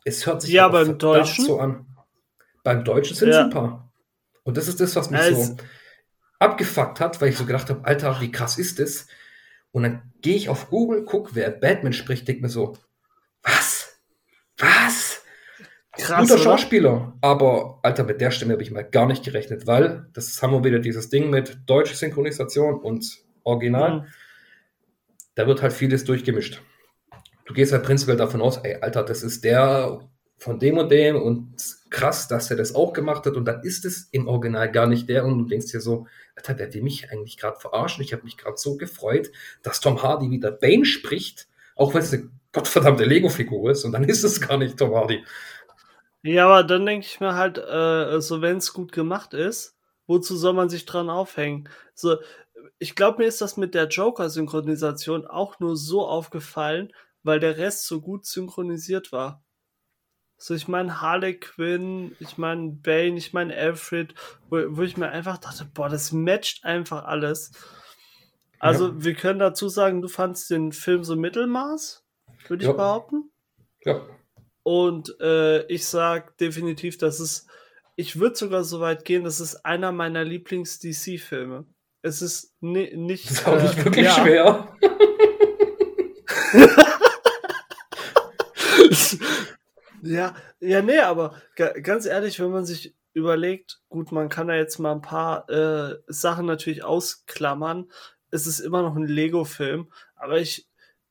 [0.06, 1.86] Es hört sich ja, beim Deutschen so an.
[2.63, 3.39] Beim Deutschen sind ja.
[3.39, 3.92] es ein paar.
[4.44, 5.58] Und das ist das, was mich also, so
[6.39, 9.08] abgefuckt hat, weil ich so gedacht habe, Alter, wie krass ist das?
[9.74, 12.78] Und dann gehe ich auf Google, gucke, wer Batman spricht, denke mir so,
[13.42, 14.00] was?
[14.58, 15.22] Was?
[15.92, 16.44] Krass, Guter oder?
[16.44, 20.54] Schauspieler, aber Alter, mit der Stimme habe ich mal gar nicht gerechnet, weil das haben
[20.54, 23.06] wir wieder dieses Ding mit deutsche Synchronisation und
[23.44, 24.02] Original.
[24.02, 24.06] Mhm.
[25.36, 26.62] Da wird halt vieles durchgemischt.
[27.46, 30.00] Du gehst halt prinzipiell davon aus, ey, Alter, das ist der
[30.44, 31.56] von dem und dem und
[31.90, 35.08] krass, dass er das auch gemacht hat und dann ist es im Original gar nicht
[35.08, 38.04] der und du denkst dir so, Alter, der will mich eigentlich gerade verarschen.
[38.04, 42.12] Ich habe mich gerade so gefreut, dass Tom Hardy wieder Bane spricht, auch wenn es
[42.12, 45.24] eine gottverdammte Lego-Figur ist und dann ist es gar nicht Tom Hardy.
[46.24, 49.78] Ja, aber dann denke ich mir halt, äh, so wenn es gut gemacht ist,
[50.08, 51.70] wozu soll man sich dran aufhängen?
[51.96, 52.18] So,
[52.80, 56.92] ich glaube, mir ist das mit der Joker-Synchronisation auch nur so aufgefallen,
[57.24, 59.42] weil der Rest so gut synchronisiert war.
[60.38, 64.13] So, ich meine Harley Quinn, ich meine Bane, ich meine Alfred,
[64.50, 67.52] wo, wo ich mir einfach dachte, boah, das matcht einfach alles.
[68.60, 69.04] Also, ja.
[69.04, 72.04] wir können dazu sagen, du fandst den Film so Mittelmaß,
[72.48, 72.74] würde ich ja.
[72.74, 73.32] behaupten.
[73.86, 74.02] Ja.
[74.63, 77.48] Und äh, ich sag definitiv, dass es,
[77.96, 81.65] ich würde sogar so weit gehen, das ist einer meiner Lieblings-DC-Filme.
[82.02, 83.30] Es ist ni nicht.
[83.30, 84.13] Das ist auch nicht äh, wirklich ja.
[84.13, 84.78] schwer.
[90.04, 94.80] ja, ja, nee, aber ganz ehrlich, wenn man sich überlegt, gut, man kann da jetzt
[94.80, 97.92] mal ein paar äh, Sachen natürlich ausklammern.
[98.32, 100.68] Es ist immer noch ein Lego-Film, aber ich,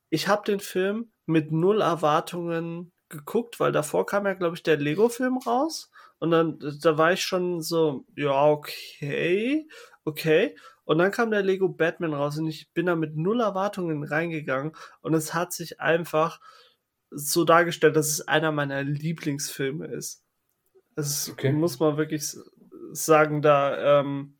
[0.09, 4.77] ich habe den Film mit null Erwartungen geguckt, weil davor kam ja, glaube ich, der
[4.77, 5.89] Lego-Film raus.
[6.19, 9.67] Und dann, da war ich schon so, ja, okay,
[10.05, 10.55] okay.
[10.85, 14.73] Und dann kam der Lego Batman raus und ich bin da mit null Erwartungen reingegangen
[15.01, 16.39] und es hat sich einfach
[17.15, 20.23] so dargestellt, dass es einer meiner Lieblingsfilme ist.
[20.95, 21.51] Das okay.
[21.51, 22.35] muss man wirklich
[22.91, 24.37] sagen, da, ähm,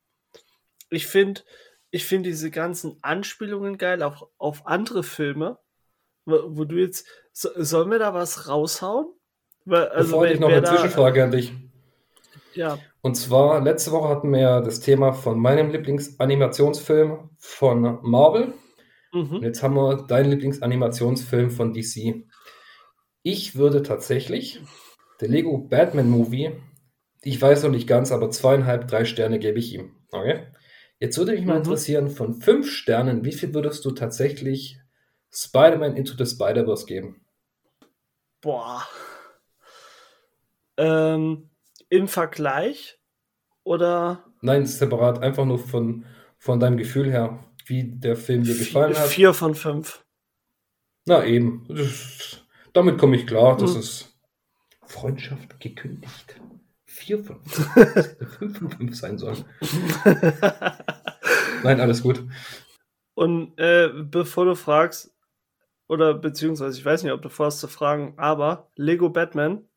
[0.90, 1.42] ich finde,
[1.90, 5.60] ich finde diese ganzen Anspielungen geil, auch auf andere Filme,
[6.26, 9.08] wo, wo du jetzt, so, sollen wir da was raushauen?
[9.66, 11.54] Weil, also, Bevor ich noch eine Zwischenfrage an dich.
[12.54, 12.78] Ja.
[13.02, 18.54] Und zwar, letzte Woche hatten wir ja das Thema von meinem Lieblingsanimationsfilm von Marvel.
[19.12, 19.38] Mhm.
[19.38, 22.26] Und jetzt haben wir deinen Lieblingsanimationsfilm von DC.
[23.24, 24.62] Ich würde tatsächlich
[25.22, 26.52] der Lego Batman Movie,
[27.22, 29.96] ich weiß noch nicht ganz, aber zweieinhalb, drei Sterne gebe ich ihm.
[30.12, 30.48] Okay?
[31.00, 31.64] Jetzt würde mich mal mhm.
[31.64, 34.78] interessieren, von fünf Sternen, wie viel würdest du tatsächlich
[35.32, 37.26] Spider-Man Into the Spider-Verse geben?
[38.42, 38.86] Boah.
[40.78, 41.50] Ähm,
[41.90, 43.00] Im Vergleich?
[43.64, 44.26] Oder?
[44.42, 46.06] Nein, separat, einfach nur von,
[46.38, 49.08] von deinem Gefühl her, wie der Film dir gefallen hat.
[49.08, 50.06] Vier von fünf.
[51.06, 51.66] Na eben.
[51.70, 52.43] Das,
[52.74, 53.58] damit komme ich klar.
[53.58, 53.80] Das hm.
[53.80, 54.20] ist
[54.86, 56.40] Freundschaft gekündigt.
[56.86, 58.18] Vier von fünf.
[58.38, 59.46] fünf von fünf sein sollen.
[61.64, 62.24] Nein, alles gut.
[63.16, 65.14] Und äh, bevor du fragst,
[65.88, 69.68] oder beziehungsweise ich weiß nicht, ob du vorhast zu fragen, aber Lego Batman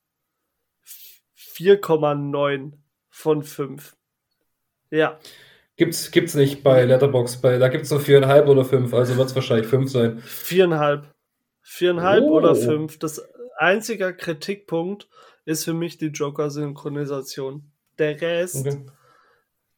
[1.57, 2.73] 4,9
[3.09, 3.97] von 5.
[4.91, 5.19] Ja.
[5.77, 9.35] Gibt's, gibt's nicht bei Letterbox, bei, da gibt's nur 4,5 oder 5, also wird es
[9.35, 10.23] wahrscheinlich 5 sein.
[10.23, 11.05] 4,5.
[11.67, 12.31] 4,5 oh.
[12.33, 12.99] oder 5.
[12.99, 13.23] Das
[13.57, 15.09] einzige Kritikpunkt
[15.45, 17.71] ist für mich die Joker-Synchronisation.
[17.99, 18.87] Der Rest okay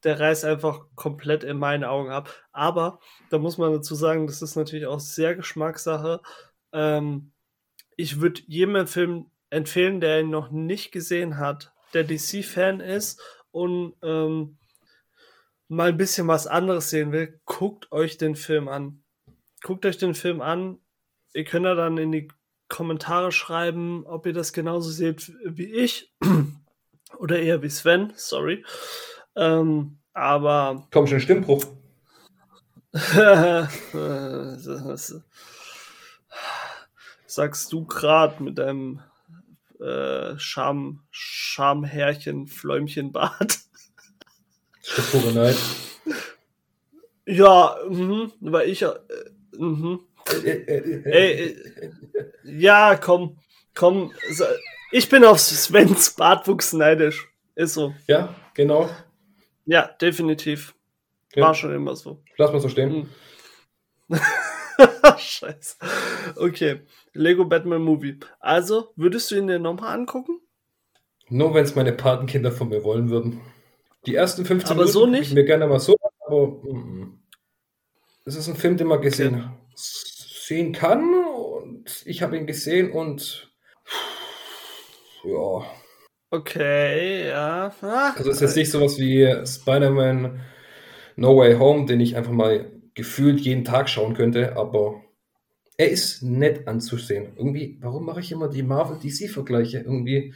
[0.04, 2.32] der reißt einfach komplett in meinen Augen ab.
[2.52, 6.20] Aber da muss man dazu sagen, das ist natürlich auch sehr Geschmackssache.
[6.72, 7.32] Ähm,
[7.96, 13.20] ich würde jedem Film empfehlen, der ihn noch nicht gesehen hat, der DC-Fan ist
[13.50, 14.58] und ähm,
[15.68, 19.02] mal ein bisschen was anderes sehen will, guckt euch den Film an.
[19.62, 20.78] Guckt euch den Film an.
[21.34, 22.28] Ihr könnt ja dann in die
[22.68, 26.12] Kommentare schreiben, ob ihr das genauso seht wie ich.
[27.18, 28.64] Oder eher wie Sven, sorry.
[29.36, 30.86] Ähm, aber.
[30.90, 31.64] Komm schon, Stimmbruch.
[37.26, 39.00] sagst du gerade mit deinem
[39.80, 43.60] äh, Scham, Schamhärchen, Fläumchenbart.
[45.10, 45.56] Pure Neid.
[47.26, 48.82] Ja, mh, weil ich.
[48.82, 48.94] Äh,
[49.56, 50.00] mh.
[50.44, 51.56] Ey, äh,
[52.44, 53.38] ja, komm,
[53.74, 54.12] komm.
[54.92, 57.28] Ich bin auf Svens Bartwuchs neidisch.
[57.54, 57.94] Ist so.
[58.06, 58.90] Ja, Genau.
[59.66, 60.74] Ja, definitiv.
[61.36, 61.44] Ja.
[61.44, 62.24] War schon immer so.
[62.38, 63.08] Lass mal so stehen.
[64.08, 64.18] Hm.
[65.18, 65.76] Scheiße.
[66.34, 66.80] Okay.
[67.12, 68.18] Lego Batman Movie.
[68.40, 70.40] Also, würdest du ihn dir nochmal angucken?
[71.28, 73.40] Nur wenn es meine Patenkinder von mir wollen würden.
[74.06, 75.28] Die ersten 15 Aber so guck nicht?
[75.28, 77.20] ich mir gerne mal so, aber mm, mm.
[78.24, 79.52] es ist ein Film, den man gesehen
[80.48, 83.52] sehen kann und ich habe ihn gesehen und
[85.24, 85.66] ja,
[86.30, 87.72] Okay, ja.
[87.80, 90.40] Ah, also es ist jetzt nicht sowas wie Spider-Man
[91.16, 95.02] No Way Home, den ich einfach mal gefühlt jeden Tag schauen könnte, aber
[95.78, 97.32] er ist nett anzusehen.
[97.36, 99.78] Irgendwie, warum mache ich immer die Marvel-DC-Vergleiche?
[99.78, 100.34] Irgendwie,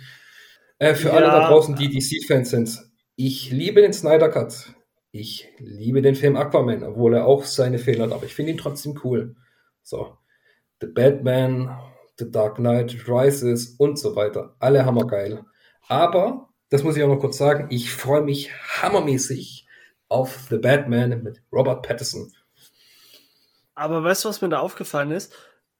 [0.79, 1.40] äh, für alle Ja.
[1.40, 2.79] da draußen, die DC-Fans sind,
[3.16, 4.75] ich liebe den Snyder Cut.
[5.11, 8.59] Ich liebe den Film Aquaman, obwohl er auch seine Fehler hat, aber ich finde ihn
[8.59, 9.37] trotzdem cool.
[9.83, 10.18] So,
[10.81, 11.77] The Batman,
[12.18, 14.55] The Dark Knight Rises und so weiter.
[14.59, 15.45] Alle hammergeil.
[15.88, 18.51] Aber, das muss ich auch noch kurz sagen, ich freue mich
[18.83, 19.66] hammermäßig
[20.09, 22.33] auf The Batman mit Robert Pattinson.
[23.75, 25.35] Aber weißt du, was mir da aufgefallen ist?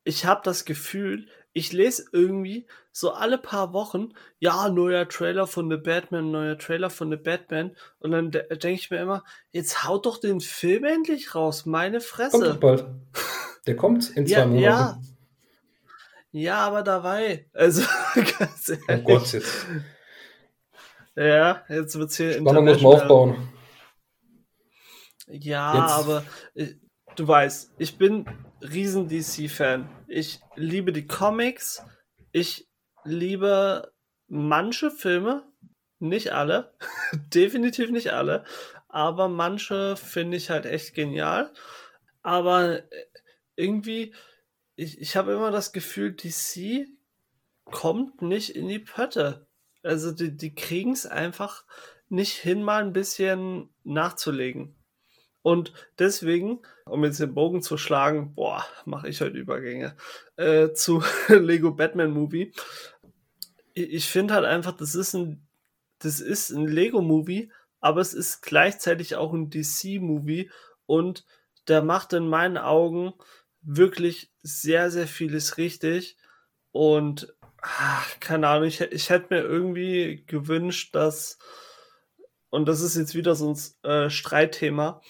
[0.05, 5.71] Ich habe das Gefühl, ich lese irgendwie so alle paar Wochen, ja, neuer Trailer von
[5.71, 7.77] The Batman, neuer Trailer von The Batman.
[7.99, 11.99] Und dann de denke ich mir immer, jetzt haut doch den Film endlich raus, meine
[11.99, 12.55] Kommt Fresse.
[12.55, 12.87] bald.
[13.67, 14.63] Der kommt in zwei Ja, Monaten.
[14.63, 15.01] ja.
[16.35, 17.47] Ja, aber dabei.
[17.53, 17.83] Also,
[18.39, 19.05] ganz Oh ehrlich.
[19.05, 19.67] Gott, jetzt.
[21.15, 23.49] Ja, jetzt wird's hier Spannung muss man aufbauen.
[25.27, 26.75] Ja, Jetzt- aber äh,
[27.17, 28.25] du weißt, ich bin
[28.61, 29.89] riesen DC-Fan.
[30.09, 31.83] Ich liebe die Comics.
[32.33, 32.69] Ich
[33.05, 33.93] liebe
[34.29, 35.45] manche Filme,
[35.99, 36.73] nicht alle,
[37.35, 38.45] definitiv nicht alle,
[38.89, 41.53] aber manche finde ich halt echt genial.
[42.23, 42.83] Aber äh,
[43.57, 44.15] irgendwie,
[44.77, 46.89] ich, ich habe immer das Gefühl, DC
[47.65, 49.47] kommt nicht in die Pötte.
[49.83, 51.65] Also die, die kriegen es einfach
[52.09, 54.77] nicht hin, mal ein bisschen nachzulegen.
[55.43, 59.97] Und deswegen, um jetzt den Bogen zu schlagen, boah, mache ich heute Übergänge,
[60.37, 62.53] äh, zu Lego Batman Movie.
[63.75, 65.47] Ich, ich finde halt einfach, das ist ein,
[65.99, 70.51] das ist ein Lego Movie, aber es ist gleichzeitig auch ein DC Movie
[70.87, 71.25] und
[71.69, 73.13] der macht in meinen Augen
[73.63, 76.17] wirklich sehr, sehr vieles richtig.
[76.73, 81.39] Und ach, keine Ahnung, ich, ich hätte mir irgendwie gewünscht, dass,
[82.51, 85.01] und das ist jetzt wieder so ein äh, Streitthema,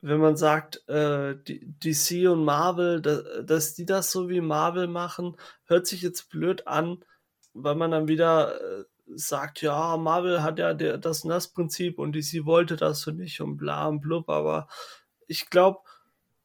[0.00, 5.36] wenn man sagt, äh, DC und Marvel, da, dass die das so wie Marvel machen,
[5.64, 7.04] hört sich jetzt blöd an,
[7.52, 8.84] weil man dann wieder äh,
[9.14, 13.10] sagt, ja, Marvel hat ja der, das und das Prinzip und DC wollte das so
[13.10, 14.68] nicht und bla und blub, aber
[15.26, 15.80] ich glaube,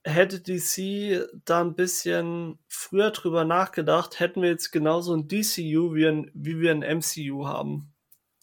[0.03, 6.07] hätte DC da ein bisschen früher drüber nachgedacht, hätten wir jetzt genauso ein DCU wie,
[6.07, 7.93] ein, wie wir ein MCU haben.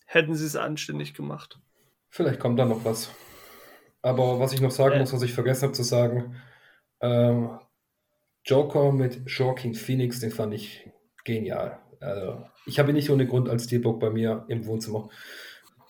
[0.07, 1.61] Hätten sie es anständig gemacht.
[2.09, 3.11] Vielleicht kommt da noch was.
[4.03, 4.99] Aber was ich noch sagen Äh.
[5.01, 6.37] muss, was ich vergessen habe zu sagen,
[7.01, 7.59] ähm,
[8.45, 10.91] Joker mit Joaquin Phoenix, den fand ich
[11.25, 11.79] genial.
[12.01, 15.11] Also, ich habe ihn nicht ohne Grund als Steelbook bei mir im Wohnzimmer.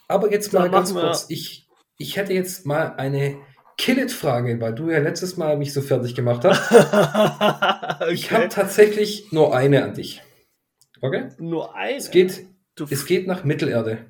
[0.09, 3.39] Aber jetzt mal ganz kurz, ich, ich hätte jetzt mal eine
[3.81, 6.71] Killet-Frage, weil du ja letztes Mal mich so fertig gemacht hast.
[8.03, 8.13] okay.
[8.13, 10.23] Ich habe tatsächlich nur eine an dich.
[11.01, 11.31] Okay?
[11.39, 11.97] nur eine.
[11.97, 14.05] Es geht, Du es geht nach Mittelerde.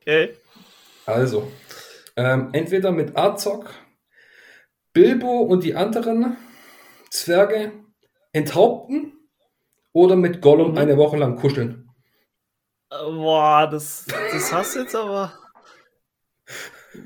[0.00, 0.34] okay.
[1.04, 1.50] Also,
[2.16, 3.70] ähm, entweder mit Azog,
[4.94, 6.38] Bilbo und die anderen
[7.10, 7.72] Zwerge
[8.32, 9.12] enthaupten
[9.92, 10.78] oder mit Gollum Mhm.
[10.78, 11.90] eine Woche lang kuscheln.
[12.90, 15.34] Äh, Boah, das, das hast du jetzt aber.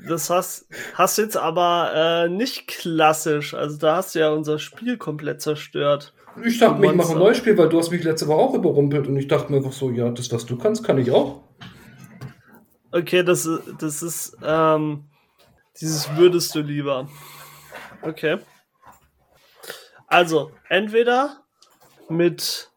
[0.07, 1.91] Das hast, hast du jetzt aber
[2.25, 3.53] äh, nicht klassisch.
[3.53, 6.13] Also da hast du ja unser Spiel komplett zerstört.
[6.43, 8.53] Ich dachte mir, ich mache ein neues Spiel, weil du hast mich letzte Woche auch
[8.53, 11.41] überrumpelt und ich dachte mir einfach so, ja, das, was du kannst, kann ich auch.
[12.91, 15.05] Okay, das, ist- das ist ähm,
[15.79, 17.07] dieses würdest du lieber.
[18.01, 18.37] Okay.
[20.07, 21.41] Also, entweder
[22.09, 22.69] mit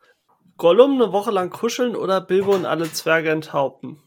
[0.57, 4.01] Gollum eine Woche lang kuscheln oder Bilbo und alle Zwerge enthaupten.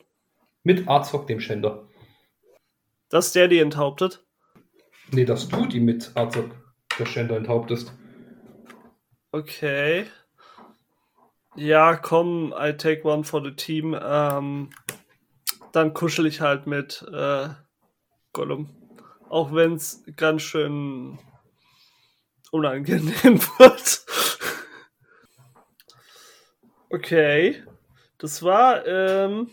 [0.63, 1.87] Mit Azog, dem Schänder.
[3.11, 4.25] Dass der die enthauptet.
[5.11, 6.55] Nee, dass du die mit Azog,
[6.97, 7.93] der Schänder, enthauptest.
[9.33, 10.05] Okay.
[11.55, 13.97] Ja, komm, I take one for the team.
[14.01, 14.69] Ähm,
[15.73, 17.49] dann kuschel ich halt mit äh,
[18.31, 18.69] Gollum.
[19.27, 21.19] Auch wenn es ganz schön
[22.51, 24.05] unangenehm wird.
[26.89, 27.61] okay.
[28.17, 29.49] Das war ähm,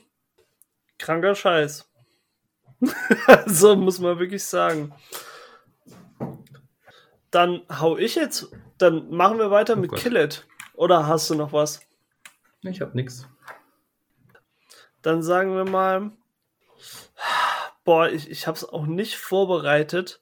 [0.98, 1.87] kranker Scheiß.
[3.46, 4.94] so muss man wirklich sagen.
[7.30, 8.50] Dann hau ich jetzt.
[8.78, 10.00] Dann machen wir weiter Oh mit Gott.
[10.00, 10.46] Kill It.
[10.74, 11.80] Oder hast du noch was?
[12.62, 13.26] Ich hab nix.
[15.02, 16.12] Dann sagen wir mal
[17.88, 20.20] Boah, ich, ich habe es auch nicht vorbereitet.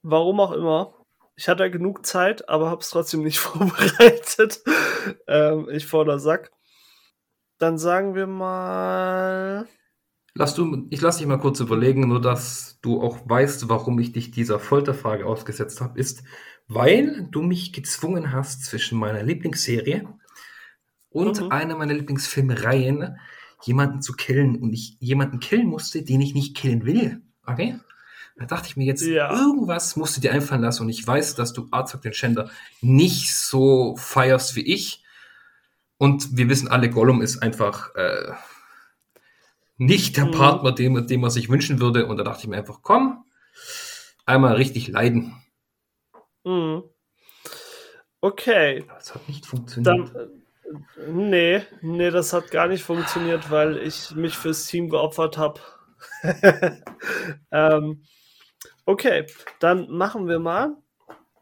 [0.00, 0.94] Warum auch immer.
[1.36, 4.62] Ich hatte genug Zeit, aber habe es trotzdem nicht vorbereitet.
[5.26, 6.50] ähm, ich vor der Sack.
[7.58, 9.68] Dann sagen wir mal.
[10.34, 14.12] Lass du, ich lasse dich mal kurz überlegen, nur dass du auch weißt, warum ich
[14.12, 16.22] dich dieser Folterfrage ausgesetzt habe, ist,
[16.68, 20.08] weil du mich gezwungen hast, zwischen meiner Lieblingsserie
[21.08, 21.50] und mhm.
[21.50, 23.18] einer meiner Lieblingsfilmreihen
[23.62, 27.22] jemanden zu killen und ich jemanden killen musste, den ich nicht killen will.
[27.44, 27.78] Okay?
[28.36, 29.30] Da dachte ich mir jetzt, ja.
[29.30, 33.34] irgendwas musst du dir einfallen lassen und ich weiß, dass du Arzog den Schänder nicht
[33.34, 35.04] so feierst wie ich.
[35.98, 38.32] Und wir wissen alle, Gollum ist einfach äh,
[39.80, 40.32] nicht der mhm.
[40.32, 42.06] Partner, den, den man sich wünschen würde.
[42.06, 43.24] Und da dachte ich mir einfach, komm,
[44.26, 45.42] einmal richtig leiden.
[46.44, 46.84] Mhm.
[48.20, 48.84] Okay.
[48.88, 49.86] Das hat nicht funktioniert.
[50.14, 50.30] Dann,
[51.08, 55.60] Nee, nee, das hat gar nicht funktioniert, weil ich mich fürs Team geopfert habe.
[57.50, 58.04] ähm,
[58.84, 59.26] okay,
[59.58, 60.76] dann machen wir mal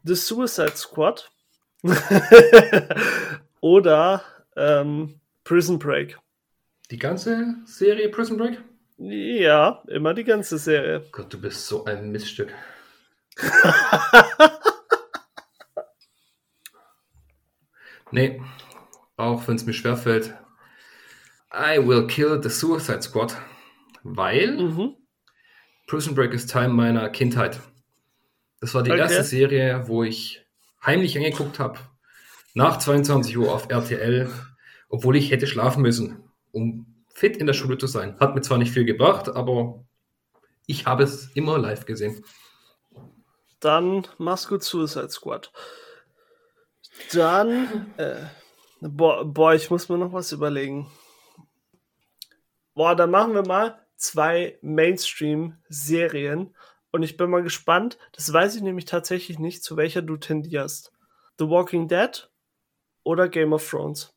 [0.03, 1.29] The Suicide Squad
[3.61, 4.23] oder
[4.55, 6.17] ähm, Prison Break.
[6.91, 8.61] Die ganze Serie Prison Break?
[8.97, 11.05] Ja, immer die ganze Serie.
[11.11, 12.51] Gott, du bist so ein Miststück.
[18.11, 18.41] nee,
[19.17, 20.33] auch wenn es mir schwerfällt,
[21.53, 23.37] I will kill the Suicide Squad,
[24.01, 24.95] weil mhm.
[25.85, 27.59] Prison Break ist Teil meiner Kindheit.
[28.61, 29.01] Das war die okay.
[29.01, 30.43] erste Serie, wo ich
[30.83, 31.77] heimlich angeguckt habe,
[32.55, 34.27] nach 22 Uhr auf RTL,
[34.89, 38.19] obwohl ich hätte schlafen müssen, um fit in der Schule zu sein.
[38.19, 39.83] Hat mir zwar nicht viel gebracht, aber
[40.65, 42.23] ich habe es immer live gesehen.
[43.59, 45.51] Dann mach's gut Suicide Squad.
[47.11, 48.25] Dann äh,
[48.81, 50.89] Boah, boah, ich muss mir noch was überlegen.
[52.75, 56.55] Boah, dann machen wir mal zwei Mainstream-Serien.
[56.91, 57.97] Und ich bin mal gespannt.
[58.13, 60.93] Das weiß ich nämlich tatsächlich nicht, zu welcher du tendierst.
[61.37, 62.29] The Walking Dead
[63.03, 64.15] oder Game of Thrones?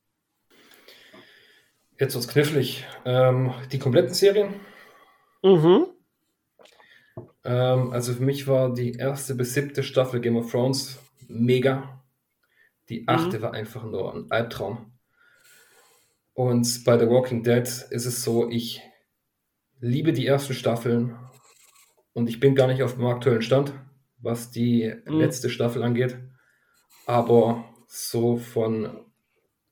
[2.02, 2.84] Jetzt wird's knifflig.
[3.04, 4.54] Ähm, die kompletten Serien?
[5.40, 5.86] Mhm.
[7.44, 12.02] Ähm, also für mich war die erste bis siebte Staffel Game of Thrones mega.
[12.88, 13.42] Die achte mhm.
[13.42, 14.90] war einfach nur ein Albtraum.
[16.34, 18.82] Und bei The Walking Dead ist es so, ich
[19.78, 21.16] liebe die ersten Staffeln
[22.14, 23.74] und ich bin gar nicht auf dem aktuellen Stand,
[24.18, 25.20] was die mhm.
[25.20, 26.18] letzte Staffel angeht.
[27.06, 29.06] Aber so von,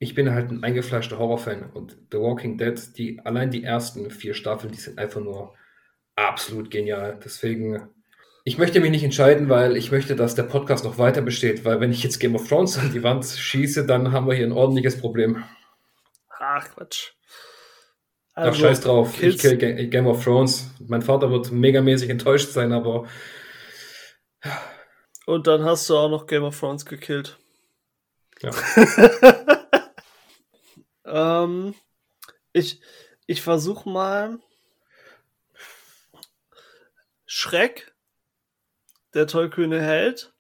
[0.01, 4.35] ich bin halt ein eingefleischter Horrorfan und The Walking Dead, die, allein die ersten vier
[4.35, 5.55] Staffeln, die sind einfach nur
[6.17, 7.21] absolut genial.
[7.25, 7.89] Deswegen
[8.43, 11.81] ich möchte mich nicht entscheiden, weil ich möchte, dass der Podcast noch weiter besteht, weil
[11.81, 14.53] wenn ich jetzt Game of Thrones an die Wand schieße, dann haben wir hier ein
[14.53, 15.45] ordentliches Problem.
[16.31, 17.13] Ach, Quatsch.
[18.33, 19.13] Also, Ach, scheiß drauf.
[19.13, 19.45] Kids.
[19.45, 20.71] Ich kill Game of Thrones.
[20.87, 23.07] Mein Vater wird megamäßig enttäuscht sein, aber.
[25.27, 27.39] Und dann hast du auch noch Game of Thrones gekillt.
[28.41, 28.51] Ja.
[31.05, 31.75] ähm,
[32.53, 32.81] ich
[33.27, 34.39] ich versuche mal.
[37.27, 37.95] Schreck
[39.15, 40.35] der tollkühne Held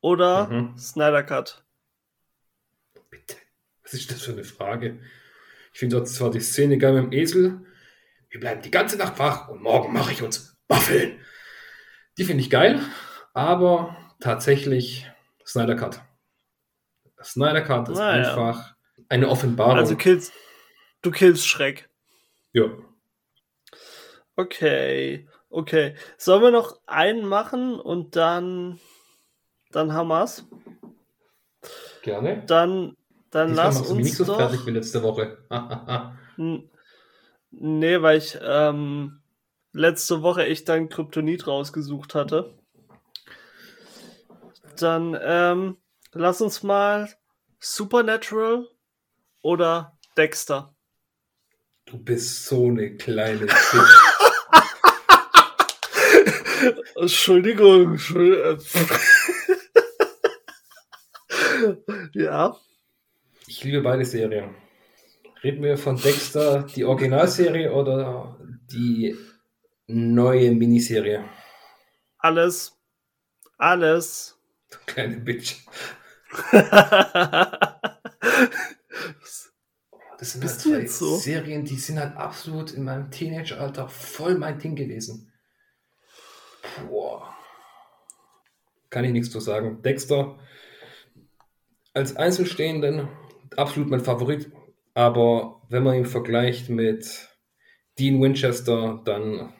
[0.00, 0.78] oder mhm.
[0.78, 1.64] Snyder Cut?
[3.10, 3.36] Bitte.
[3.82, 5.00] Was ist das für eine Frage?
[5.72, 7.66] Ich finde dort zwar die Szene geil mit dem Esel.
[8.28, 11.18] Wir bleiben die ganze Nacht wach und morgen mache ich uns Waffeln.
[12.16, 12.80] Die finde ich geil,
[13.34, 15.10] aber tatsächlich
[15.44, 16.00] Snyder Cut.
[17.22, 18.28] Snyder Cut ist naja.
[18.28, 18.76] einfach
[19.08, 19.76] eine Offenbarung.
[19.76, 20.32] Also killst,
[21.02, 21.88] du killst Schreck.
[22.52, 22.70] Ja.
[24.36, 25.28] Okay.
[25.48, 25.94] Okay.
[26.16, 28.80] Sollen wir noch einen machen und dann,
[29.72, 30.46] dann haben wir's?
[32.02, 32.42] Gerne.
[32.46, 32.96] Dann,
[33.30, 33.90] dann Diesmal lass uns.
[33.92, 34.36] nicht so doch...
[34.36, 35.38] fertig wie letzte Woche.
[37.50, 39.20] nee, weil ich ähm,
[39.72, 42.54] letzte Woche echt dein Kryptonit rausgesucht hatte.
[44.78, 45.76] Dann ähm,
[46.12, 47.08] lass uns mal
[47.58, 48.66] Supernatural
[49.42, 50.74] oder Dexter.
[51.86, 53.74] Du bist so eine kleine Bitch.
[56.96, 57.92] Entschuldigung.
[57.92, 58.58] Entschuldigung.
[62.12, 62.56] ja.
[63.46, 64.54] Ich liebe beide Serien.
[65.42, 68.38] Reden wir von Dexter, die Originalserie oder
[68.70, 69.16] die
[69.86, 71.24] neue Miniserie?
[72.18, 72.76] Alles.
[73.56, 74.38] Alles.
[74.70, 75.56] Du kleine Bitch.
[80.20, 81.16] das sind Bist halt zwei so?
[81.16, 85.32] Serien, die sind halt absolut in meinem Teenageralter voll mein Ding gewesen.
[86.86, 87.34] Boah.
[88.90, 89.80] Kann ich nichts zu sagen.
[89.80, 90.38] Dexter
[91.94, 93.08] als Einzelstehenden
[93.56, 94.52] absolut mein Favorit.
[94.92, 97.30] Aber wenn man ihn vergleicht mit
[97.98, 99.54] Dean Winchester, dann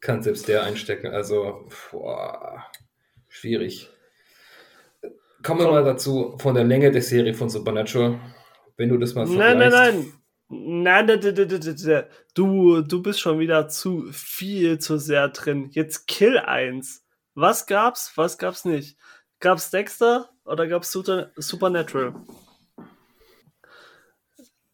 [0.00, 1.06] kann selbst der einstecken.
[1.06, 2.62] Also, boah,
[3.26, 3.88] schwierig.
[5.42, 8.20] Kommen wir mal dazu von der Länge der Serie von Supernatural.
[8.76, 9.58] Wenn du das mal vergleichst.
[9.58, 10.12] Nein, nein, nein.
[10.48, 12.04] Nein, nein, nein, nein, nein.
[12.34, 15.70] Du, du bist schon wieder zu viel zu sehr drin.
[15.70, 17.06] Jetzt kill eins.
[17.34, 18.12] Was gab's?
[18.16, 18.98] Was gab's nicht?
[19.40, 22.14] Gab's Dexter oder gab's Supernatural?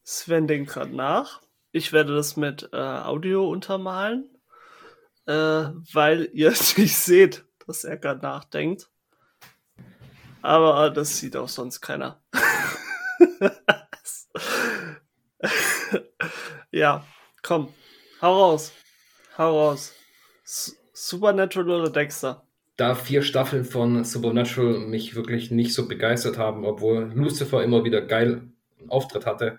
[0.03, 1.43] Sven denkt gerade nach.
[1.71, 4.29] Ich werde das mit äh, Audio untermalen,
[5.27, 5.33] äh,
[5.93, 8.89] weil ihr nicht seht, dass er gerade nachdenkt.
[10.43, 12.23] Aber das sieht auch sonst keiner.
[16.71, 17.05] ja,
[17.43, 17.73] komm,
[18.21, 18.73] hau raus.
[19.37, 19.95] Hau raus.
[20.45, 22.43] S Supernatural oder Dexter?
[22.77, 28.01] Da vier Staffeln von Supernatural mich wirklich nicht so begeistert haben, obwohl Lucifer immer wieder
[28.01, 28.49] geil
[28.81, 29.59] einen Auftritt hatte.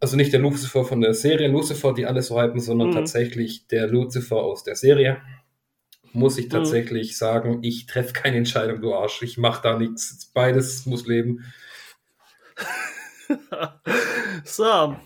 [0.00, 2.94] Also nicht der Lucifer von der Serie Lucifer, die alle so hypen, sondern mhm.
[2.94, 5.18] tatsächlich der Lucifer aus der Serie.
[6.12, 6.50] Muss ich mhm.
[6.50, 7.14] tatsächlich mhm.
[7.14, 9.22] sagen, ich treffe keine Entscheidung, du Arsch.
[9.22, 10.30] Ich mache da nichts.
[10.32, 11.44] Beides muss leben.
[14.44, 14.96] so,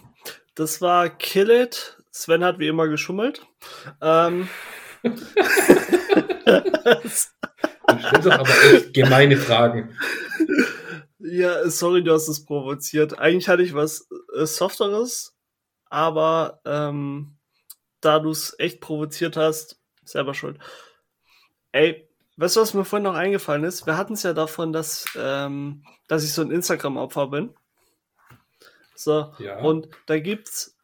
[0.55, 1.97] das war Kill It.
[2.11, 3.47] Sven hat wie immer geschummelt.
[4.01, 4.49] Ähm.
[5.03, 5.17] du
[6.77, 7.37] stellst
[7.87, 9.97] doch aber echt gemeine Fragen.
[11.19, 13.19] Ja, sorry, du hast es provoziert.
[13.19, 15.37] Eigentlich hatte ich was äh, Softeres,
[15.89, 17.39] aber ähm,
[18.01, 20.59] da du es echt provoziert hast, selber schuld.
[21.71, 23.87] Ey, weißt du, was mir vorhin noch eingefallen ist?
[23.87, 27.55] Wir hatten es ja davon, dass, ähm, dass ich so ein Instagram-Opfer bin.
[29.05, 29.61] So, ja.
[29.61, 30.77] und da gibt's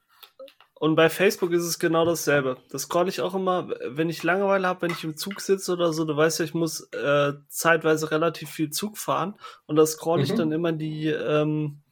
[0.80, 2.56] und bei Facebook ist es genau dasselbe.
[2.70, 5.92] Das scroll ich auch immer, wenn ich Langeweile habe, wenn ich im Zug sitze oder
[5.92, 6.04] so.
[6.04, 9.34] Du weißt ja, ich muss äh, zeitweise relativ viel Zug fahren
[9.66, 10.36] und da scroll ich mhm.
[10.36, 11.82] dann immer die ähm,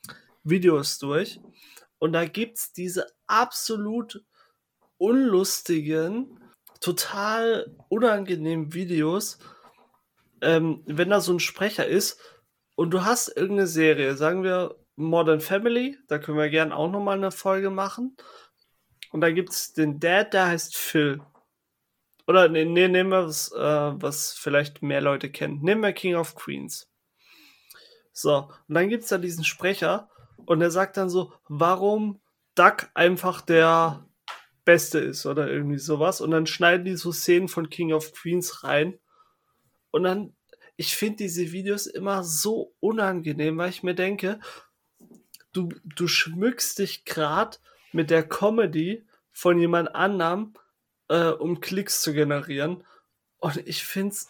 [0.44, 1.40] Videos durch.
[1.98, 4.22] Und da gibt's diese absolut
[4.98, 6.38] unlustigen,
[6.80, 9.38] total unangenehmen Videos,
[10.42, 12.20] ähm, wenn da so ein Sprecher ist
[12.76, 17.18] und du hast irgendeine Serie, sagen wir Modern Family, da können wir gerne auch nochmal
[17.18, 18.16] eine Folge machen.
[19.12, 21.20] Und da gibt es den Dad, der heißt Phil.
[22.26, 25.60] Oder nee, nee nehmen wir was, äh, was vielleicht mehr Leute kennen.
[25.62, 26.90] Nehmen wir King of Queens.
[28.12, 30.10] So, und dann gibt es da diesen Sprecher
[30.46, 32.20] und der sagt dann so, warum
[32.54, 34.06] Duck einfach der
[34.64, 36.20] Beste ist oder irgendwie sowas.
[36.20, 38.98] Und dann schneiden die so Szenen von King of Queens rein.
[39.90, 40.34] Und dann,
[40.76, 44.40] ich finde diese Videos immer so unangenehm, weil ich mir denke,
[45.56, 47.56] du, du schmückst dich gerade
[47.92, 50.54] mit der Comedy von jemand anderem,
[51.08, 52.84] äh, um Klicks zu generieren.
[53.38, 54.28] Und ich finde es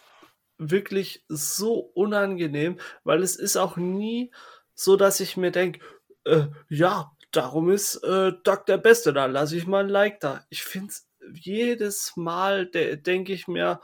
[0.57, 4.31] wirklich so unangenehm, weil es ist auch nie
[4.73, 5.79] so, dass ich mir denke,
[6.25, 10.45] äh, ja, darum ist äh, Doc der Beste, da lasse ich mal ein Like da.
[10.49, 13.81] Ich finde es jedes Mal, de denke ich mir,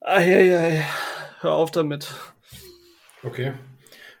[0.00, 0.84] ah, ja, ja,
[1.40, 2.12] hör auf damit.
[3.22, 3.54] Okay.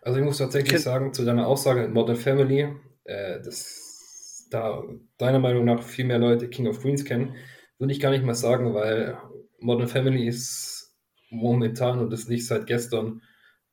[0.02, 2.68] Also ich muss tatsächlich Ken sagen, zu deiner Aussage Modern Family,
[3.04, 4.82] äh, das da
[5.16, 7.36] deiner Meinung nach viel mehr Leute King of Queens kennen,
[7.78, 9.16] würde ich gar nicht mal sagen, weil
[9.60, 10.94] Modern Family ist
[11.30, 13.22] momentan und ist nicht seit gestern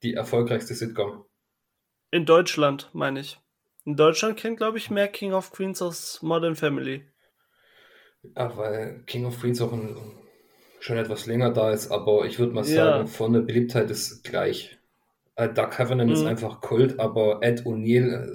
[0.03, 1.25] die erfolgreichste Sitcom.
[2.11, 3.39] In Deutschland, meine ich.
[3.85, 7.03] In Deutschland kennt, glaube ich, mehr King of Queens als Modern Family.
[8.35, 9.95] Ja, weil King of Queens auch ein,
[10.79, 13.05] schon etwas länger da ist, aber ich würde mal sagen, ja.
[13.05, 14.78] von der Beliebtheit ist gleich.
[15.39, 16.13] Äh, Doug Heffernan mhm.
[16.13, 18.27] ist einfach Kult, aber Ed O'Neill,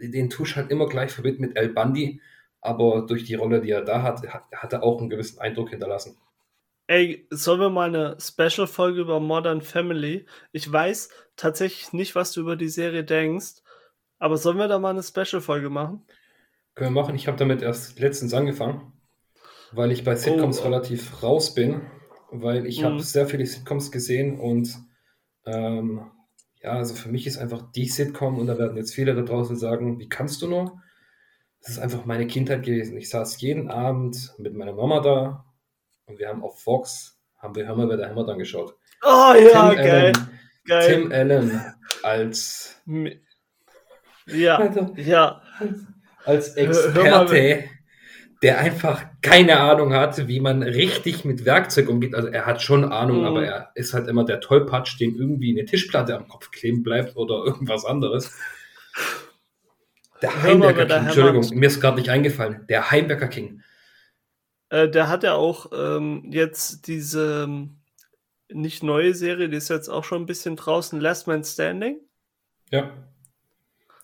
[0.00, 2.20] äh, den Tusch halt immer gleich verbinden mit El Bundy,
[2.60, 5.70] aber durch die Rolle, die er da hat, hat, hat er auch einen gewissen Eindruck
[5.70, 6.16] hinterlassen.
[6.86, 10.26] Ey, sollen wir mal eine Special-Folge über Modern Family?
[10.52, 13.62] Ich weiß tatsächlich nicht, was du über die Serie denkst,
[14.20, 16.02] aber sollen wir da mal eine Special-Folge machen?
[16.76, 17.16] Können wir machen.
[17.16, 18.92] Ich habe damit erst letztens angefangen,
[19.72, 20.64] weil ich bei Sitcoms oh.
[20.64, 21.80] relativ raus bin,
[22.30, 22.84] weil ich mhm.
[22.84, 24.76] habe sehr viele Sitcoms gesehen und
[25.44, 26.08] ähm,
[26.62, 29.56] ja, also für mich ist einfach die Sitcom und da werden jetzt viele da draußen
[29.56, 30.80] sagen, wie kannst du nur?
[31.60, 32.96] Das ist einfach meine Kindheit gewesen.
[32.96, 35.44] Ich saß jeden Abend mit meiner Mama da
[36.06, 38.76] und wir haben auf Fox, haben wir Hammer bei der Hammer dann geschaut.
[39.02, 40.12] Oh ja, Tim geil.
[40.14, 40.28] Allen,
[40.64, 40.86] geil.
[40.86, 42.80] Tim Allen als
[44.26, 45.42] ja, also, ja.
[45.58, 45.86] Als,
[46.24, 47.64] als Experte
[48.42, 52.14] der einfach keine Ahnung hat, wie man richtig mit Werkzeug umgeht.
[52.14, 53.26] Also er hat schon Ahnung, mhm.
[53.26, 57.16] aber er ist halt immer der Tollpatsch, dem irgendwie eine Tischplatte am Kopf kleben bleibt
[57.16, 58.32] oder irgendwas anderes.
[60.20, 62.64] Der Heimwerker King, Entschuldigung, mir ist gerade nicht eingefallen.
[62.68, 63.62] Der Heimwerker King.
[64.70, 67.76] Äh, der hat ja auch ähm, jetzt diese ähm,
[68.48, 72.00] nicht neue Serie, die ist jetzt auch schon ein bisschen draußen, Last Man Standing.
[72.70, 72.90] Ja.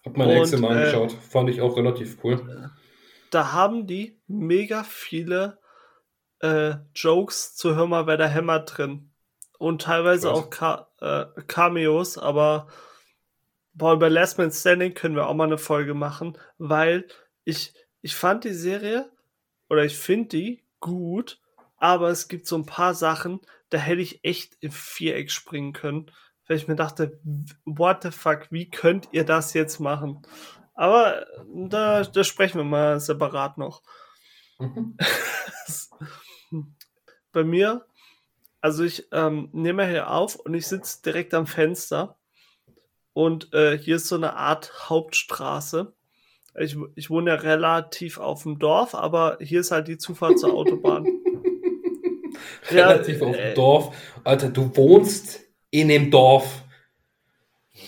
[0.05, 1.13] Hab meine Exe mal äh, angeschaut.
[1.13, 2.71] Fand ich auch relativ cool.
[3.31, 5.59] Da haben die mega viele
[6.41, 9.13] äh, Jokes zu Hör mal, wer da hämmert drin.
[9.59, 10.39] Und teilweise Was?
[10.39, 12.69] auch Ka äh, Cameos, aber
[13.73, 17.07] boah, über Last Man Standing können wir auch mal eine Folge machen, weil
[17.45, 19.11] ich, ich fand die Serie,
[19.69, 21.41] oder ich finde die gut,
[21.77, 26.11] aber es gibt so ein paar Sachen, da hätte ich echt im Viereck springen können,
[26.47, 27.21] weil ich mir dachte,
[27.65, 30.23] what the fuck, wie könnt ihr das jetzt machen?
[30.79, 33.83] Aber da, da sprechen wir mal separat noch.
[34.61, 34.97] Mhm.
[37.33, 37.85] Bei mir,
[38.61, 42.17] also ich ähm, nehme hier auf und ich sitze direkt am Fenster
[43.13, 45.93] und äh, hier ist so eine Art Hauptstraße.
[46.61, 50.55] Ich, ich wohne ja relativ auf dem Dorf, aber hier ist halt die Zufahrt zur
[50.55, 51.07] Autobahn.
[52.71, 53.97] relativ ja, auf dem äh, Dorf.
[54.23, 55.41] Alter, du wohnst
[55.73, 56.63] in dem Dorf.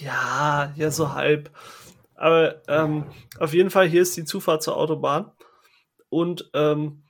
[0.01, 1.51] Ja, ja, so halb.
[2.21, 3.07] Aber ähm,
[3.39, 5.33] auf jeden Fall, hier ist die Zufahrt zur Autobahn.
[6.11, 7.05] Und ähm,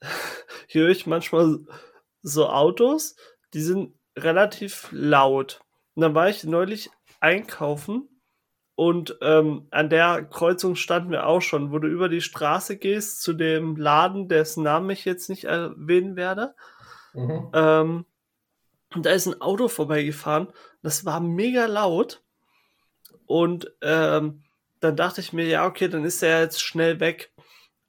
[0.68, 1.60] hier höre ich manchmal
[2.22, 3.16] so Autos,
[3.54, 5.62] die sind relativ laut.
[5.94, 6.90] Und dann war ich neulich
[7.20, 8.08] einkaufen
[8.76, 13.22] und ähm, an der Kreuzung standen wir auch schon, wo du über die Straße gehst
[13.22, 16.54] zu dem Laden, dessen Namen ich jetzt nicht erwähnen werde.
[17.14, 17.50] Mhm.
[17.54, 18.04] Ähm,
[18.94, 20.48] und da ist ein Auto vorbeigefahren.
[20.82, 22.23] Das war mega laut.
[23.34, 24.44] Und ähm,
[24.78, 27.32] dann dachte ich mir, ja, okay, dann ist er jetzt schnell weg.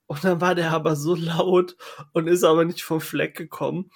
[0.08, 1.78] Und dann war der aber so laut
[2.14, 3.92] und ist aber nicht vom Fleck gekommen.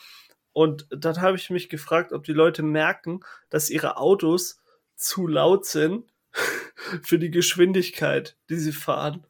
[0.54, 4.62] Und dann habe ich mich gefragt, ob die Leute merken, dass ihre Autos
[4.96, 6.06] zu laut sind
[7.02, 9.26] für die Geschwindigkeit, die sie fahren.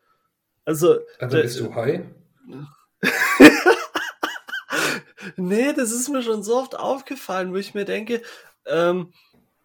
[0.66, 2.02] Also, also bist du high?
[5.38, 8.22] nee, das ist mir schon so oft aufgefallen, wo ich mir denke,
[8.66, 9.14] ähm,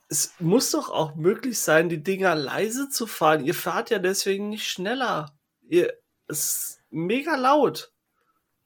[0.08, 3.44] es muss doch auch möglich sein, die Dinger leise zu fahren.
[3.44, 5.34] Ihr fahrt ja deswegen nicht schneller.
[5.68, 5.92] Ihr,
[6.28, 7.92] es ist mega laut.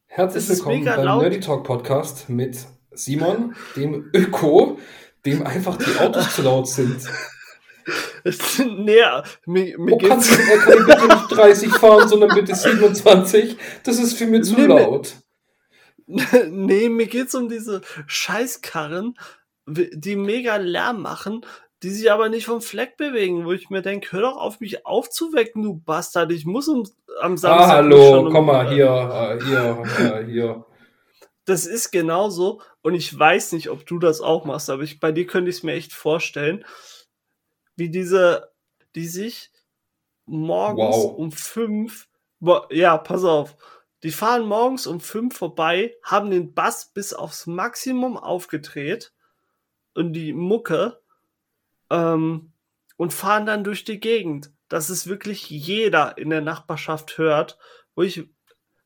[0.06, 1.22] Herzlich willkommen beim laut.
[1.22, 2.58] Nerdy Talk Podcast mit
[2.90, 4.78] Simon, dem Öko,
[5.24, 7.02] dem einfach die Autos zu laut sind.
[8.58, 9.00] nee,
[9.46, 13.56] mir, mir oh, kannst du, ich bitte nicht 30 fahren, sondern bitte 27?
[13.84, 15.14] Das ist für mich zu nee, laut.
[16.50, 19.18] Nee, mir geht's um diese Scheißkarren,
[19.68, 21.44] die mega Lärm machen,
[21.82, 24.84] die sich aber nicht vom Fleck bewegen, wo ich mir denke, hör doch auf, mich
[24.84, 26.32] aufzuwecken, du Bastard.
[26.32, 26.88] Ich muss um,
[27.20, 27.68] am Samstag.
[27.68, 30.64] Ah, hallo, um, komm mal, hier, äh, hier, äh, hier.
[31.44, 35.12] Das ist genauso und ich weiß nicht, ob du das auch machst, aber ich, bei
[35.12, 36.64] dir könnte ich es mir echt vorstellen,
[37.76, 38.50] wie diese,
[38.94, 39.50] die sich
[40.26, 41.14] morgens wow.
[41.16, 42.08] um fünf,
[42.70, 43.56] ja, pass auf,
[44.02, 49.12] die fahren morgens um fünf vorbei, haben den Bass bis aufs Maximum aufgedreht
[49.98, 51.00] und die Mucke
[51.90, 52.52] ähm,
[52.96, 57.58] und fahren dann durch die Gegend, dass es wirklich jeder in der Nachbarschaft hört,
[57.94, 58.28] wo ich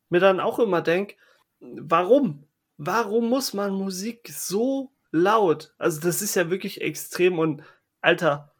[0.08, 1.16] mir dann auch immer denke,
[1.60, 2.46] warum?
[2.78, 5.74] Warum muss man Musik so laut?
[5.78, 7.62] Also das ist ja wirklich extrem und
[8.00, 8.52] Alter,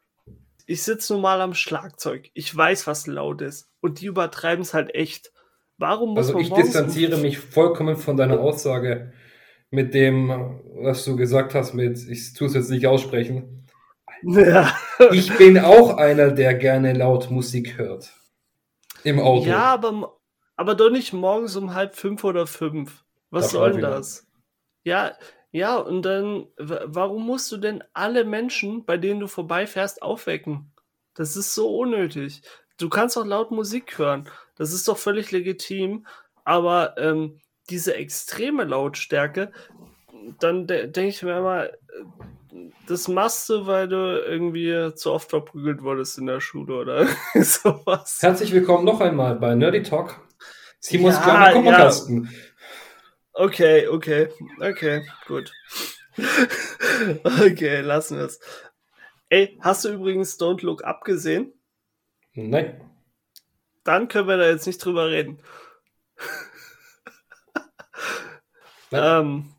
[0.67, 2.31] ich sitze nun mal am Schlagzeug.
[2.35, 3.69] Ich weiß, was laut ist.
[3.81, 5.33] Und die übertreiben es halt echt.
[5.79, 9.13] Warum muss also man ich distanziere mich vollkommen von deiner Aussage
[9.73, 13.67] mit dem, was du gesagt hast, mit, ich tue es jetzt nicht aussprechen.
[14.23, 14.73] Ja.
[15.11, 18.13] ich bin auch einer, der gerne laut Musik hört.
[19.03, 19.47] Im Auto.
[19.47, 20.19] Ja, aber,
[20.57, 23.03] aber doch nicht morgens um halb fünf oder fünf.
[23.31, 24.27] Was das soll das?
[24.85, 25.17] Ja,
[25.51, 30.73] ja, und dann, warum musst du denn alle Menschen, bei denen du vorbeifährst, aufwecken?
[31.15, 32.43] Das ist so unnötig.
[32.79, 34.29] Du kannst doch laut Musik hören.
[34.57, 36.07] Das ist doch völlig legitim.
[36.45, 37.41] Aber ähm,
[37.71, 39.53] diese extreme Lautstärke,
[40.41, 41.69] dann de denke ich mir immer,
[42.87, 48.19] das machst du, weil du irgendwie zu oft verprügelt wurdest in der Schule oder sowas.
[48.21, 50.21] Herzlich willkommen noch einmal bei Nerdy Talk.
[50.81, 52.25] Simons ja, kleiner Kummerkasten.
[52.25, 52.31] Ja.
[53.35, 54.29] Okay, okay,
[54.61, 55.53] okay, gut.
[57.25, 58.41] okay, lassen wir es.
[59.31, 61.55] Ey, hast du übrigens Don't Look Up gesehen?
[62.35, 62.81] Nein.
[63.85, 65.41] Dann können wir da jetzt nicht drüber reden.
[68.93, 69.53] Ähm,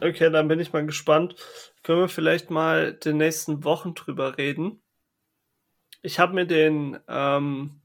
[0.00, 1.36] okay, dann bin ich mal gespannt.
[1.82, 4.80] Können wir vielleicht mal den nächsten Wochen drüber reden?
[6.02, 7.80] Ich habe mir den ähm,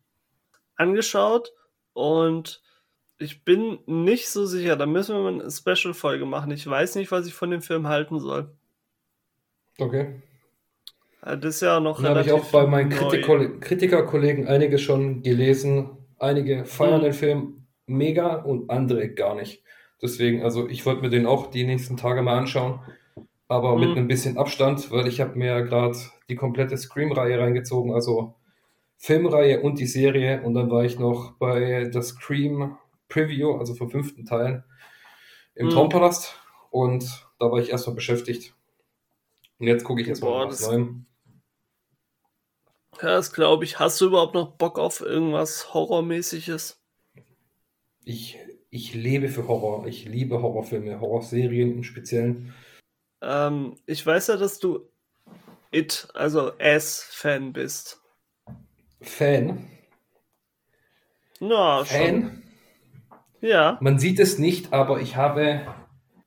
[0.76, 1.54] angeschaut
[1.94, 2.62] und
[3.18, 4.76] ich bin nicht so sicher.
[4.76, 6.52] Da müssen wir mal eine Special-Folge machen.
[6.52, 8.56] Ich weiß nicht, was ich von dem Film halten soll.
[9.78, 10.22] Okay.
[11.22, 15.98] Das ist ja noch Da habe ich auch bei meinen Kritikerkollegen einige schon gelesen.
[16.18, 17.04] Einige feiern mhm.
[17.04, 19.64] den Film mega und andere gar nicht.
[20.02, 22.80] Deswegen, also ich wollte mir den auch die nächsten Tage mal anschauen,
[23.48, 23.82] aber mhm.
[23.82, 25.98] mit ein bisschen Abstand, weil ich habe mir gerade
[26.30, 27.94] die komplette Scream-Reihe reingezogen.
[27.94, 28.36] Also
[29.00, 30.42] Filmreihe und die Serie.
[30.44, 32.78] Und dann war ich noch bei der Scream
[33.08, 34.64] Preview, also vom fünften Teil,
[35.56, 35.72] im mhm.
[35.72, 36.36] Traumpalast.
[36.70, 38.54] Und da war ich erstmal beschäftigt.
[39.58, 41.06] Und jetzt gucke ich erstmal was Neuem.
[43.02, 43.80] Ja, das glaube ich.
[43.80, 46.82] Hast du überhaupt noch Bock auf irgendwas Horrormäßiges?
[48.04, 48.38] Ich,
[48.70, 49.88] ich lebe für Horror.
[49.88, 52.54] Ich liebe Horrorfilme, Horrorserien im Speziellen.
[53.22, 54.90] Ähm, ich weiß ja, dass du
[55.72, 58.02] It, also S-Fan bist.
[59.02, 59.68] Fan?
[61.40, 62.22] Na, Fan?
[62.22, 62.44] Schon.
[63.42, 63.78] Ja.
[63.82, 65.62] Man sieht es nicht, aber ich habe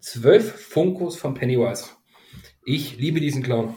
[0.01, 1.91] zwölf Funkos von Pennywise.
[2.65, 3.77] Ich liebe diesen Clown.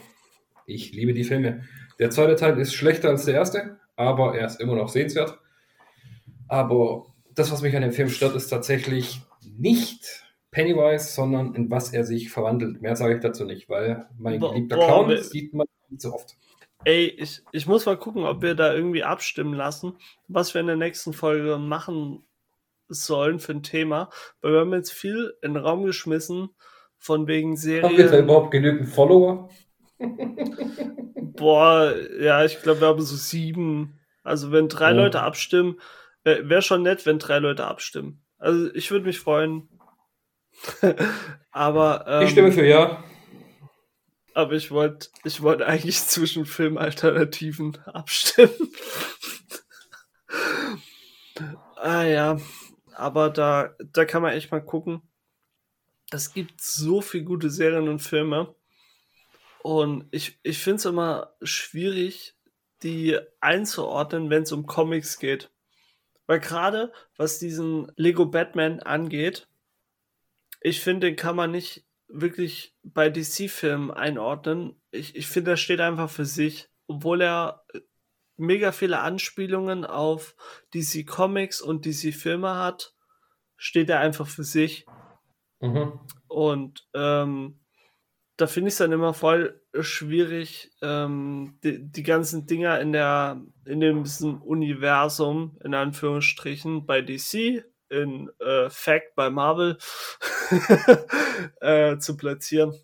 [0.66, 1.64] Ich liebe die Filme.
[1.98, 5.38] Der zweite Teil ist schlechter als der erste, aber er ist immer noch sehenswert.
[6.48, 7.06] Aber
[7.36, 9.20] das, was mich an dem Film stört, ist tatsächlich
[9.56, 12.82] nicht Pennywise, sondern in was er sich verwandelt.
[12.82, 16.14] Mehr sage ich dazu nicht, weil mein boah, geliebter boah, Clown sieht man nicht so
[16.14, 16.36] oft.
[16.84, 19.94] Ey, ich, ich muss mal gucken, ob wir da irgendwie abstimmen lassen,
[20.28, 22.24] was wir in der nächsten Folge machen
[22.88, 24.10] sollen für ein Thema.
[24.40, 26.50] Weil wir haben jetzt viel in den Raum geschmissen,
[26.98, 27.84] von wegen Serien.
[27.84, 29.48] Haben wir da überhaupt genügend Follower?
[31.36, 34.00] Boah, ja, ich glaube, wir haben so sieben.
[34.22, 34.96] Also, wenn drei ja.
[34.96, 35.78] Leute abstimmen,
[36.26, 38.22] wäre wär schon nett, wenn drei Leute abstimmen.
[38.36, 39.68] Also, ich würde mich freuen.
[41.50, 42.04] aber.
[42.06, 43.02] Ähm, ich stimme für Ja.
[44.34, 48.70] Aber ich wollte ich wollt eigentlich zwischen Filmalternativen abstimmen.
[51.76, 52.38] ah ja,
[52.94, 55.00] aber da, da kann man echt mal gucken.
[56.10, 58.54] Es gibt so viele gute Serien und Filme.
[59.62, 62.36] Und ich, ich finde es immer schwierig,
[62.82, 65.50] die einzuordnen, wenn es um Comics geht.
[66.26, 69.48] Weil gerade was diesen Lego Batman angeht,
[70.60, 74.80] ich finde, den kann man nicht wirklich bei DC-Filmen einordnen.
[74.90, 77.64] Ich, ich finde, er steht einfach für sich, obwohl er
[78.36, 80.34] mega viele Anspielungen auf
[80.74, 82.94] DC Comics und DC Filme hat,
[83.56, 84.86] steht er einfach für sich.
[85.60, 85.98] Mhm.
[86.28, 87.60] Und ähm,
[88.36, 93.42] da finde ich es dann immer voll schwierig, ähm, die, die, ganzen Dinger in der
[93.64, 94.04] in dem
[94.42, 99.78] Universum, in Anführungsstrichen, bei DC, in äh, Fact bei Marvel
[101.60, 102.74] äh, zu platzieren.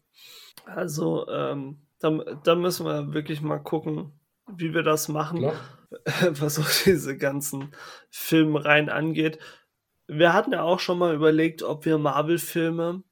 [0.64, 2.11] Also ähm, da,
[2.42, 5.55] da müssen wir wirklich mal gucken, wie wir das machen, Klar.
[6.40, 7.74] was auch diese ganzen
[8.11, 9.38] Filmreihen angeht.
[10.07, 13.03] Wir hatten ja auch schon mal überlegt, ob wir Marvel-Filme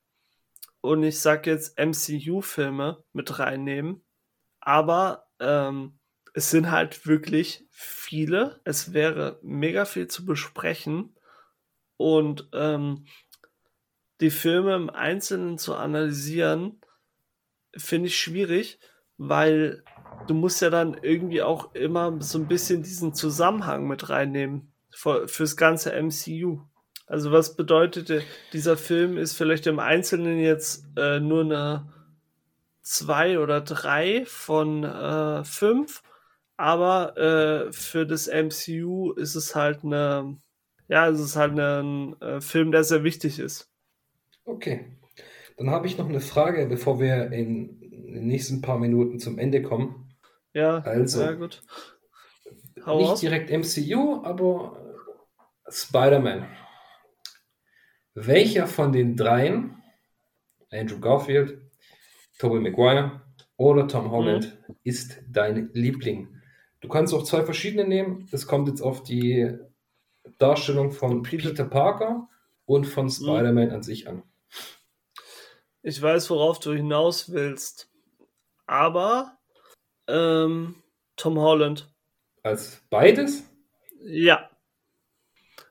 [0.81, 4.03] und ich sag jetzt MCU-Filme mit reinnehmen.
[4.61, 5.99] Aber ähm,
[6.35, 8.61] es sind halt wirklich viele.
[8.65, 11.17] Es wäre mega viel zu besprechen.
[11.97, 13.07] Und ähm,
[14.21, 16.81] die Filme im Einzelnen zu analysieren,
[17.77, 18.79] finde ich schwierig,
[19.17, 19.85] weil
[20.27, 25.29] du musst ja dann irgendwie auch immer so ein bisschen diesen Zusammenhang mit reinnehmen für,
[25.29, 26.63] fürs ganze MCU.
[27.11, 31.93] Also was bedeutete dieser Film ist vielleicht im Einzelnen jetzt äh, nur eine
[32.83, 36.05] zwei oder drei von äh, fünf,
[36.57, 40.37] aber äh, für das MCU ist es halt eine,
[40.87, 43.69] ja, es ist halt ein äh, Film, der sehr wichtig ist.
[44.45, 44.97] Okay,
[45.57, 49.63] dann habe ich noch eine Frage, bevor wir in den nächsten paar Minuten zum Ende
[49.63, 50.15] kommen.
[50.53, 51.61] Ja, also, sehr gut.
[52.87, 53.21] Hau nicht aus.
[53.21, 54.77] direkt MCU, aber
[55.69, 56.47] Spider-Man.
[58.15, 59.83] Welcher von den dreien,
[60.71, 61.61] Andrew Garfield,
[62.39, 63.23] Tobey Maguire
[63.57, 64.77] oder Tom Holland, mhm.
[64.83, 66.41] ist dein Liebling?
[66.81, 68.29] Du kannst auch zwei verschiedene nehmen.
[68.33, 69.57] Es kommt jetzt auf die
[70.39, 72.29] Darstellung von Peter, Parker
[72.65, 73.11] und von mhm.
[73.11, 73.75] Spider-Man mhm.
[73.75, 74.23] an sich an.
[75.83, 77.91] Ich weiß, worauf du hinaus willst.
[78.67, 79.39] Aber
[80.07, 80.83] ähm,
[81.17, 81.93] Tom Holland.
[82.43, 83.45] Als beides?
[84.01, 84.51] Ja.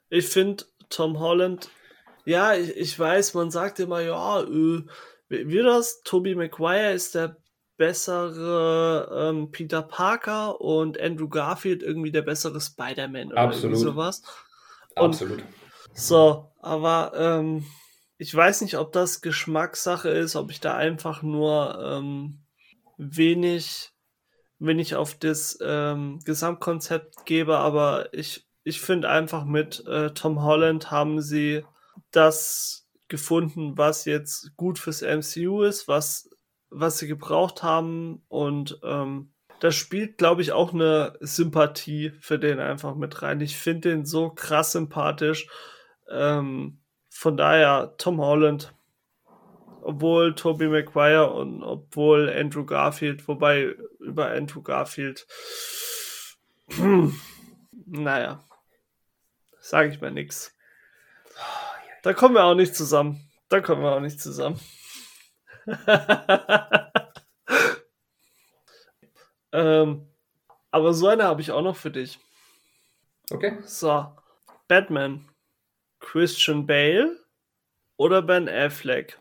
[0.10, 1.70] Ich finde, Tom Holland
[2.30, 4.84] ja, ich, ich weiß, man sagt immer, ja, äh,
[5.30, 6.02] wie das?
[6.04, 7.38] Tobey Maguire ist der
[7.78, 13.78] bessere ähm, Peter Parker und Andrew Garfield irgendwie der bessere Spider-Man oder Absolut.
[13.78, 14.22] sowas.
[14.96, 15.44] Und Absolut.
[15.94, 17.66] So, aber ähm,
[18.18, 22.44] ich weiß nicht, ob das Geschmackssache ist, ob ich da einfach nur ähm,
[22.98, 23.92] wenig,
[24.60, 30.92] wenig auf das ähm, Gesamtkonzept gebe, aber ich, ich finde einfach mit äh, Tom Holland
[30.92, 31.64] haben sie
[32.12, 36.30] das gefunden, was jetzt gut fürs MCU ist, was,
[36.70, 42.60] was sie gebraucht haben und ähm, da spielt, glaube ich, auch eine Sympathie für den
[42.60, 43.42] einfach mit rein.
[43.42, 45.48] Ich finde den so krass sympathisch.
[46.10, 46.80] Ähm,
[47.10, 48.74] von daher Tom Holland,
[49.82, 55.28] obwohl Tobey Maguire und obwohl Andrew Garfield, wobei über Andrew Garfield.
[57.92, 58.44] Naja.
[59.60, 60.56] Sage ich mal nix.
[62.04, 63.30] Da kommen wir auch nicht zusammen.
[63.50, 64.60] Da kommen wir auch nicht zusammen.
[69.52, 70.08] ähm,
[70.72, 72.20] aber so eine habe ich auch noch für dich.
[73.32, 73.58] Okay.
[73.66, 74.06] So.
[74.68, 75.28] Batman.
[76.00, 77.18] Christian Bale
[77.98, 79.20] oder Ben Affleck.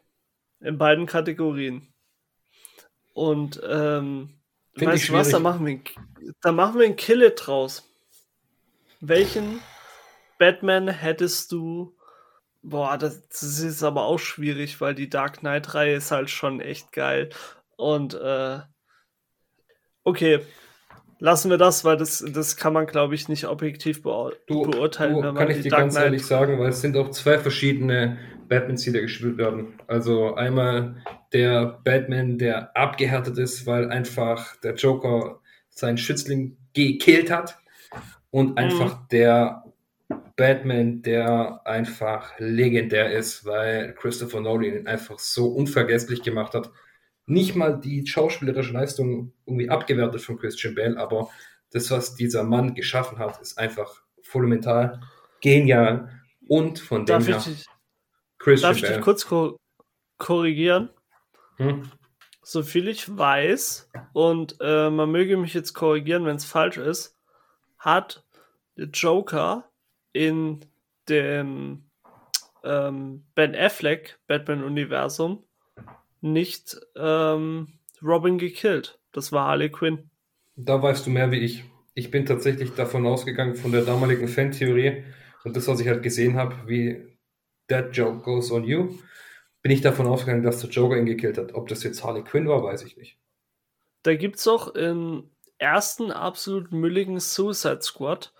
[0.60, 1.92] In beiden Kategorien.
[3.14, 4.38] Und ähm,
[4.74, 5.80] weißt du was, da machen, wir,
[6.40, 7.84] da machen wir ein Kill draus.
[9.00, 9.60] Welchen
[10.38, 11.97] Batman hättest du?
[12.68, 16.92] Boah, das, das ist aber auch schwierig, weil die Dark Knight-Reihe ist halt schon echt
[16.92, 17.30] geil.
[17.76, 18.58] Und äh,
[20.04, 20.40] okay,
[21.18, 25.14] lassen wir das, weil das, das kann man, glaube ich, nicht objektiv beur du, beurteilen.
[25.14, 27.10] Du, wenn man kann ich dir Dark ganz Knight ehrlich sagen, weil es sind auch
[27.10, 29.78] zwei verschiedene Batmans, die da gespielt werden.
[29.86, 31.02] Also einmal
[31.32, 35.40] der Batman, der abgehärtet ist, weil einfach der Joker
[35.70, 37.58] seinen Schützling gekillt hat.
[38.30, 38.58] Und mhm.
[38.58, 39.08] einfach mhm.
[39.10, 39.64] der
[40.36, 46.70] Batman, der einfach legendär ist, weil Christopher Nolan ihn einfach so unvergesslich gemacht hat
[47.28, 51.28] nicht mal die schauspielerische Leistung irgendwie abgewertet von Christian Bale, aber
[51.70, 55.00] das, was dieser Mann geschaffen hat, ist einfach fundamental
[55.40, 56.10] genial
[56.48, 57.66] und von darf dem her dich,
[58.38, 59.58] Christian Darf ich dich kurz ko
[60.16, 60.88] korrigieren?
[61.56, 61.90] Hm?
[62.42, 67.18] So viel ich weiß, und äh, man möge mich jetzt korrigieren, wenn es falsch ist,
[67.78, 68.24] hat
[68.78, 69.67] der Joker
[70.18, 70.58] in
[71.08, 71.84] dem
[72.64, 75.44] ähm, Ben Affleck Batman-Universum
[76.20, 77.68] nicht ähm,
[78.02, 78.98] Robin gekillt.
[79.12, 80.10] Das war Harley Quinn.
[80.56, 81.62] Da weißt du mehr wie ich.
[81.94, 85.04] Ich bin tatsächlich davon ausgegangen, von der damaligen Fan-Theorie
[85.44, 87.16] und das, was ich halt gesehen habe, wie
[87.68, 88.98] That Joke Goes on You,
[89.62, 91.54] bin ich davon ausgegangen, dass der Joker ihn gekillt hat.
[91.54, 93.18] Ob das jetzt Harley Quinn war, weiß ich nicht.
[94.02, 98.32] Da gibt es doch im ersten absolut mülligen Suicide Squad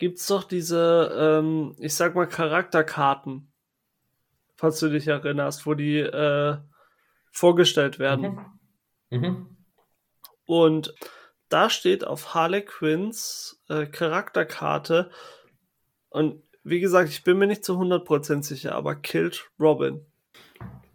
[0.00, 3.52] gibt es doch diese, ähm, ich sag mal, Charakterkarten.
[4.56, 6.56] Falls du dich erinnerst, wo die äh,
[7.30, 8.40] vorgestellt werden.
[9.10, 9.18] Mhm.
[9.18, 9.56] Mhm.
[10.44, 10.94] Und
[11.48, 15.10] da steht auf Harley Quinns äh, Charakterkarte
[16.08, 20.04] und wie gesagt, ich bin mir nicht zu 100% sicher, aber killt Robin.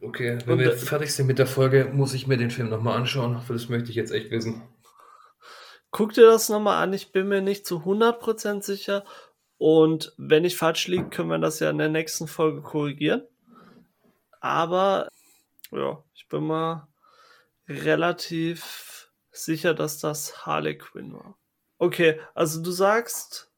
[0.02, 2.98] Okay, wenn und, wir fertig sind mit der Folge, muss ich mir den Film nochmal
[2.98, 4.62] anschauen, für das möchte ich jetzt echt wissen.
[5.96, 9.06] Guck dir das nochmal an, ich bin mir nicht zu 100% sicher
[9.58, 13.26] und wenn ich falsch liege, können wir das ja in der nächsten Folge korrigieren.
[14.42, 15.08] Aber
[15.72, 16.90] ja, ich bin mal
[17.70, 21.38] relativ sicher, dass das Harley Quinn war.
[21.78, 23.50] Okay, also du sagst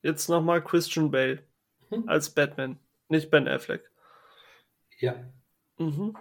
[0.00, 1.46] jetzt nochmal Christian Bale
[1.90, 2.08] hm.
[2.08, 3.84] als Batman, nicht Ben Affleck.
[4.98, 5.14] Ja.
[5.76, 6.16] Mhm.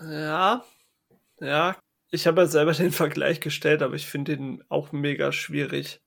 [0.00, 0.64] Ja,
[1.40, 1.76] ja.
[2.10, 6.00] Ich habe ja selber den Vergleich gestellt, aber ich finde den auch mega schwierig.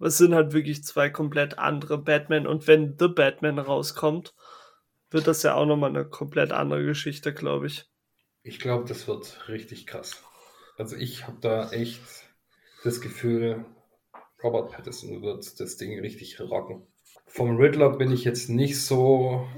[0.00, 4.34] Es sind halt wirklich zwei komplett andere Batman und wenn The Batman rauskommt,
[5.10, 7.86] wird das ja auch nochmal eine komplett andere Geschichte, glaube ich.
[8.42, 10.22] Ich glaube, das wird richtig krass.
[10.76, 12.02] Also ich habe da echt
[12.82, 13.64] das Gefühl,
[14.42, 16.86] Robert Pattinson wird das Ding richtig rocken.
[17.26, 19.48] Vom Riddler bin ich jetzt nicht so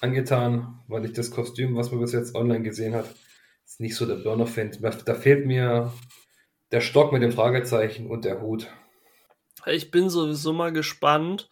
[0.00, 3.14] angetan, weil ich das Kostüm, was man bis jetzt online gesehen hat,
[3.74, 4.78] ist nicht so der Burner finde.
[5.04, 5.92] Da fehlt mir
[6.70, 8.68] der Stock mit dem Fragezeichen und der Hut.
[9.66, 11.50] Ich bin sowieso mal gespannt,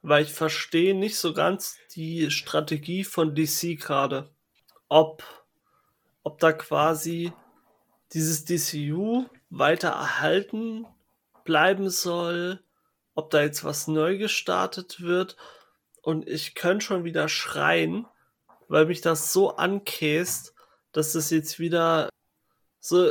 [0.00, 4.30] weil ich verstehe nicht so ganz die Strategie von DC gerade.
[4.88, 5.24] Ob,
[6.22, 7.32] ob da quasi
[8.12, 10.86] dieses DCU weiter erhalten
[11.42, 12.60] bleiben soll,
[13.16, 15.36] ob da jetzt was neu gestartet wird.
[16.00, 18.06] Und ich könnte schon wieder schreien,
[18.68, 20.55] weil mich das so ankäst,
[20.96, 22.08] dass das jetzt wieder
[22.80, 23.10] so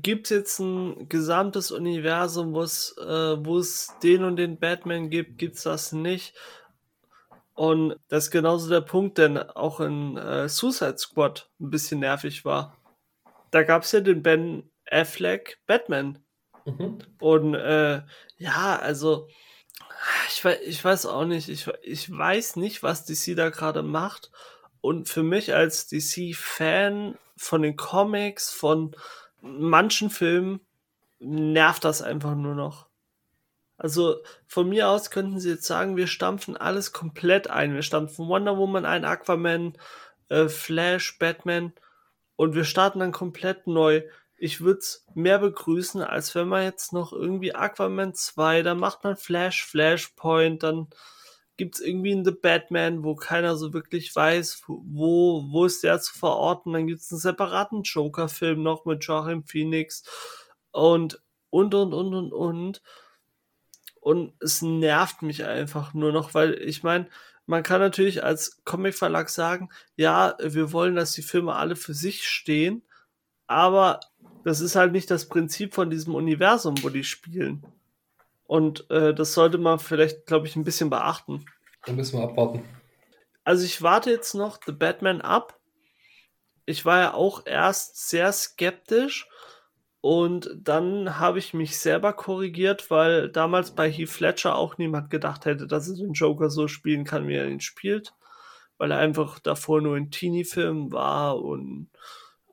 [0.00, 5.38] gibt jetzt ein gesamtes Universum, wo es, äh, wo es den und den Batman gibt,
[5.38, 6.34] gibt es das nicht.
[7.54, 12.44] Und das ist genauso der Punkt, denn auch in äh, Suicide Squad ein bisschen nervig
[12.44, 12.76] war.
[13.50, 16.18] Da gab es ja den Ben Affleck Batman.
[16.66, 16.98] Mhm.
[17.18, 18.02] Und äh,
[18.36, 19.28] ja, also
[20.28, 24.30] ich weiß, ich weiß auch nicht, ich, ich weiß nicht, was DC da gerade macht.
[24.86, 28.94] Und für mich als DC-Fan von den Comics, von
[29.40, 30.60] manchen Filmen
[31.18, 32.86] nervt das einfach nur noch.
[33.78, 37.74] Also von mir aus könnten sie jetzt sagen, wir stampfen alles komplett ein.
[37.74, 39.76] Wir stampfen Wonder Woman ein, Aquaman,
[40.28, 41.72] äh, Flash, Batman
[42.36, 44.02] und wir starten dann komplett neu.
[44.36, 49.02] Ich würde es mehr begrüßen, als wenn man jetzt noch irgendwie Aquaman 2, dann macht
[49.02, 50.86] man Flash, Flashpoint, dann
[51.56, 56.00] gibt es irgendwie in The Batman, wo keiner so wirklich weiß, wo, wo ist der
[56.00, 56.72] zu verorten.
[56.72, 60.02] Dann gibt es einen separaten Joker-Film noch mit Joachim Phoenix.
[60.70, 62.82] Und und, und, und, und, und.
[64.00, 67.08] Und es nervt mich einfach nur noch, weil ich meine,
[67.46, 72.28] man kann natürlich als Comicverlag sagen, ja, wir wollen, dass die Filme alle für sich
[72.28, 72.82] stehen,
[73.46, 74.00] aber
[74.44, 77.64] das ist halt nicht das Prinzip von diesem Universum, wo die spielen.
[78.46, 81.44] Und äh, das sollte man vielleicht, glaube ich, ein bisschen beachten.
[81.84, 82.62] Dann müssen wir abwarten.
[83.44, 85.58] Also ich warte jetzt noch The Batman ab.
[86.64, 89.28] Ich war ja auch erst sehr skeptisch
[90.00, 95.46] und dann habe ich mich selber korrigiert, weil damals bei Heath Ledger auch niemand gedacht
[95.46, 98.14] hätte, dass er den Joker so spielen kann, wie er ihn spielt.
[98.78, 101.88] Weil er einfach davor nur in Teenie-Filmen war und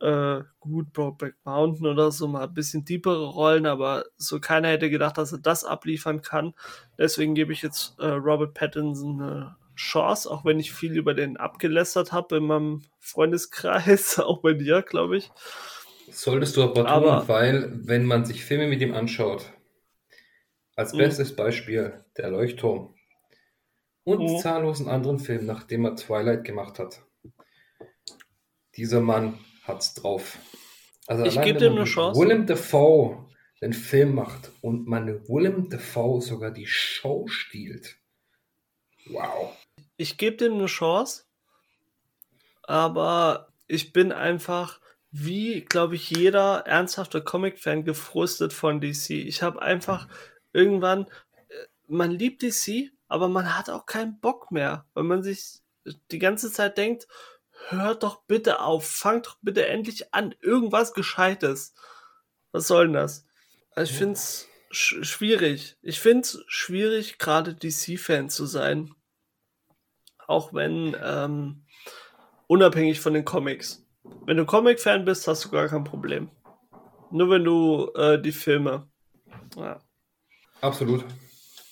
[0.03, 4.89] äh, gut, Brokeback Mountain oder so, mal ein bisschen tiefere Rollen, aber so keiner hätte
[4.89, 6.53] gedacht, dass er das abliefern kann.
[6.97, 11.37] Deswegen gebe ich jetzt äh, Robert Pattinson eine Chance, auch wenn ich viel über den
[11.37, 15.31] abgelästert habe in meinem Freundeskreis, auch bei dir, glaube ich.
[16.11, 19.53] Solltest du aber tun, aber, weil wenn man sich Filme mit ihm anschaut,
[20.75, 20.97] als mhm.
[20.97, 22.93] bestes Beispiel der Leuchtturm
[24.03, 24.39] und mh.
[24.39, 27.03] zahllosen anderen Filmen, nachdem er Twilight gemacht hat.
[28.75, 30.37] Dieser Mann hat's drauf.
[31.07, 32.19] Also ich gebe dem eine Chance.
[32.19, 33.27] Willem Dafoe
[33.61, 37.97] den Film macht und man Willem Dafoe sogar die Show stiehlt.
[39.07, 39.55] Wow.
[39.97, 41.23] Ich gebe dem eine Chance,
[42.63, 44.79] aber ich bin einfach
[45.11, 49.11] wie, glaube ich, jeder ernsthafte Comic-Fan gefrustet von DC.
[49.11, 50.07] Ich habe einfach
[50.53, 51.05] irgendwann,
[51.49, 55.59] äh, man liebt DC, aber man hat auch keinen Bock mehr, weil man sich
[56.11, 57.07] die ganze Zeit denkt,
[57.69, 61.73] hört doch bitte auf, fangt doch bitte endlich an, irgendwas Gescheites.
[62.51, 63.25] Was soll denn das?
[63.75, 65.77] Also ich finde es sch schwierig.
[65.81, 68.93] Ich finde es schwierig, gerade DC-Fan zu sein.
[70.27, 71.65] Auch wenn, ähm,
[72.47, 73.85] unabhängig von den Comics.
[74.25, 76.29] Wenn du Comic-Fan bist, hast du gar kein Problem.
[77.11, 78.87] Nur wenn du äh, die Filme.
[79.55, 79.79] Ja.
[80.61, 81.05] Absolut.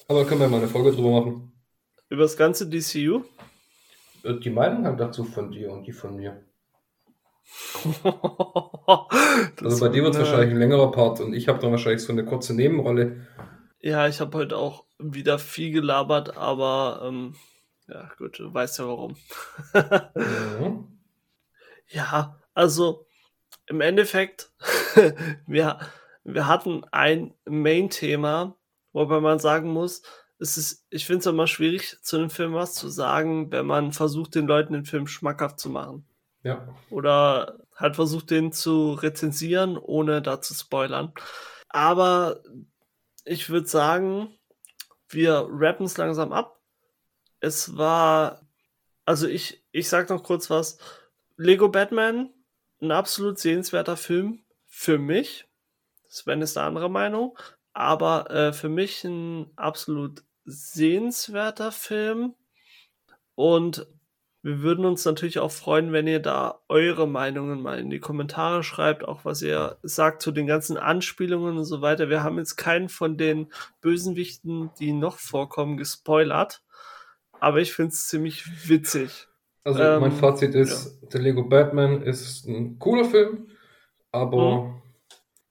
[0.07, 1.51] Aber können wir mal eine Folge drüber machen.
[2.09, 3.23] Über das ganze DCU?
[4.23, 6.43] Äh, die Meinung dazu von dir und die von mir.
[8.03, 12.13] also bei dir wird es wahrscheinlich ein längerer Part und ich habe dann wahrscheinlich so
[12.13, 13.27] eine kurze Nebenrolle.
[13.81, 17.35] Ja, ich habe heute auch wieder viel gelabert, aber ähm,
[17.87, 19.15] ja, gut, du weißt ja warum.
[20.59, 20.87] mhm.
[21.93, 23.05] Ja, also
[23.65, 24.53] im Endeffekt,
[25.45, 25.79] wir,
[26.23, 28.55] wir hatten ein Main-Thema,
[28.93, 30.01] wobei man sagen muss,
[30.41, 33.91] es ist, ich finde es immer schwierig, zu einem Film was zu sagen, wenn man
[33.91, 36.07] versucht, den Leuten den Film schmackhaft zu machen.
[36.41, 36.67] Ja.
[36.89, 41.13] Oder halt versucht, den zu rezensieren, ohne da zu spoilern.
[41.69, 42.41] Aber
[43.23, 44.35] ich würde sagen,
[45.09, 46.59] wir rappen es langsam ab.
[47.39, 48.41] Es war,
[49.05, 50.79] also ich, ich sag noch kurz was.
[51.37, 52.33] Lego Batman,
[52.81, 55.45] ein absolut sehenswerter Film für mich.
[56.09, 57.37] Sven ist der andere Meinung.
[57.73, 62.35] Aber äh, für mich ein absolut sehenswerter Film.
[63.35, 63.87] Und
[64.43, 68.63] wir würden uns natürlich auch freuen, wenn ihr da eure Meinungen mal in die Kommentare
[68.63, 72.09] schreibt, auch was ihr sagt zu den ganzen Anspielungen und so weiter.
[72.09, 76.63] Wir haben jetzt keinen von den Bösenwichten, die noch vorkommen, gespoilert.
[77.39, 79.27] Aber ich finde es ziemlich witzig.
[79.63, 81.07] Also ähm, mein Fazit ist, ja.
[81.09, 83.47] der Lego Batman ist ein cooler Film,
[84.11, 84.81] aber mhm.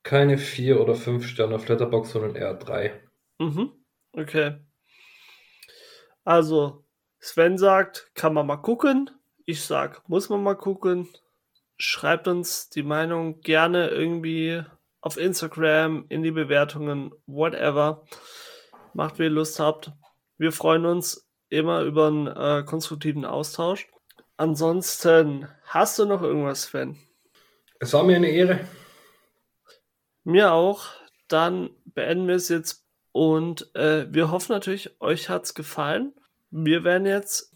[0.03, 2.93] keine vier oder fünf Sterne auf Letterbox, sondern eher drei.
[3.39, 3.71] Mhm.
[4.13, 4.57] Okay.
[6.25, 6.85] Also,
[7.19, 9.11] Sven sagt, kann man mal gucken.
[9.45, 11.09] Ich sag, muss man mal gucken.
[11.77, 14.63] Schreibt uns die Meinung gerne irgendwie
[15.01, 18.05] auf Instagram, in die Bewertungen, whatever.
[18.93, 19.93] Macht, wie ihr Lust habt.
[20.37, 23.89] Wir freuen uns immer über einen äh, konstruktiven Austausch.
[24.37, 26.99] Ansonsten, hast du noch irgendwas, Sven?
[27.79, 28.61] Es war mir eine Ehre.
[30.25, 30.87] Mir auch.
[31.29, 36.13] Dann beenden wir es jetzt und äh, wir hoffen natürlich, euch hat es gefallen.
[36.51, 37.53] Wir werden jetzt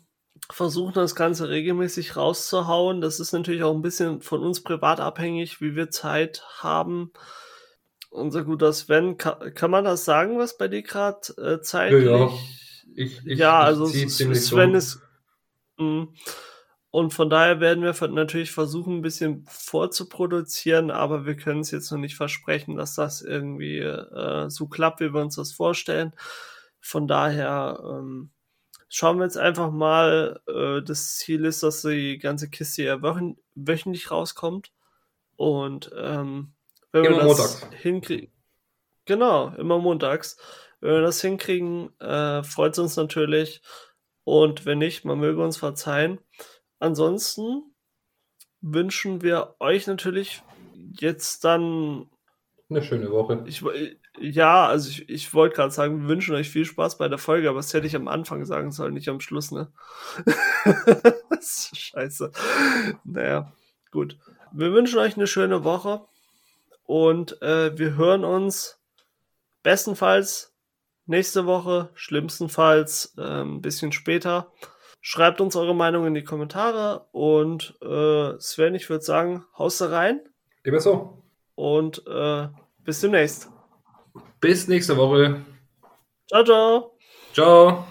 [0.51, 3.01] versuchen, das Ganze regelmäßig rauszuhauen.
[3.01, 7.13] Das ist natürlich auch ein bisschen von uns privat abhängig, wie wir Zeit haben.
[8.11, 12.05] Unser guter Sven, kann, kann man das sagen, was bei dir gerade äh, zeitlich?
[12.05, 12.33] Ja, ja.
[12.95, 14.75] Ich, ich, ja also Sven um.
[14.77, 15.01] ist.
[15.79, 16.09] Mh.
[16.95, 21.91] Und von daher werden wir natürlich versuchen, ein bisschen vorzuproduzieren, aber wir können es jetzt
[21.91, 26.13] noch nicht versprechen, dass das irgendwie äh, so klappt, wie wir uns das vorstellen.
[26.79, 28.31] Von daher ähm,
[28.89, 30.41] schauen wir jetzt einfach mal.
[30.47, 34.71] Äh, das Ziel ist, dass die ganze Kiste ja wöch wöchentlich rauskommt.
[35.35, 36.53] Und ähm,
[36.93, 38.31] wenn immer wir das hinkriegen.
[39.05, 40.37] Genau, immer montags.
[40.79, 43.63] Wenn wir das hinkriegen, äh, freut es uns natürlich.
[44.23, 46.21] Und wenn nicht, man möge uns verzeihen.
[46.79, 47.75] Ansonsten
[48.61, 50.43] wünschen wir euch natürlich
[50.99, 52.09] jetzt dann
[52.71, 53.45] eine schöne Woche.
[53.47, 53.63] Ich,
[54.19, 57.49] Ja, also ich, ich wollte gerade sagen, wir wünschen euch viel Spaß bei der Folge,
[57.49, 59.73] aber das hätte ich am Anfang sagen sollen, nicht am Schluss, ne?
[61.41, 62.33] Scheiße.
[63.05, 63.53] Naja,
[63.91, 64.19] gut.
[64.53, 66.07] Wir wünschen euch eine schöne Woche
[66.85, 68.81] und äh, wir hören uns
[69.63, 70.55] bestenfalls
[71.07, 74.53] nächste Woche, schlimmstenfalls äh, ein bisschen später.
[75.07, 79.89] Schreibt uns eure Meinung in die Kommentare und äh, Sven, ich würde sagen, haust da
[79.91, 80.23] rein.
[80.63, 81.23] Immer so.
[81.55, 82.49] Und äh,
[82.79, 83.51] bis demnächst.
[84.41, 85.43] Bis nächste Woche.
[86.27, 86.97] Ciao, ciao.
[87.35, 87.87] Ciao.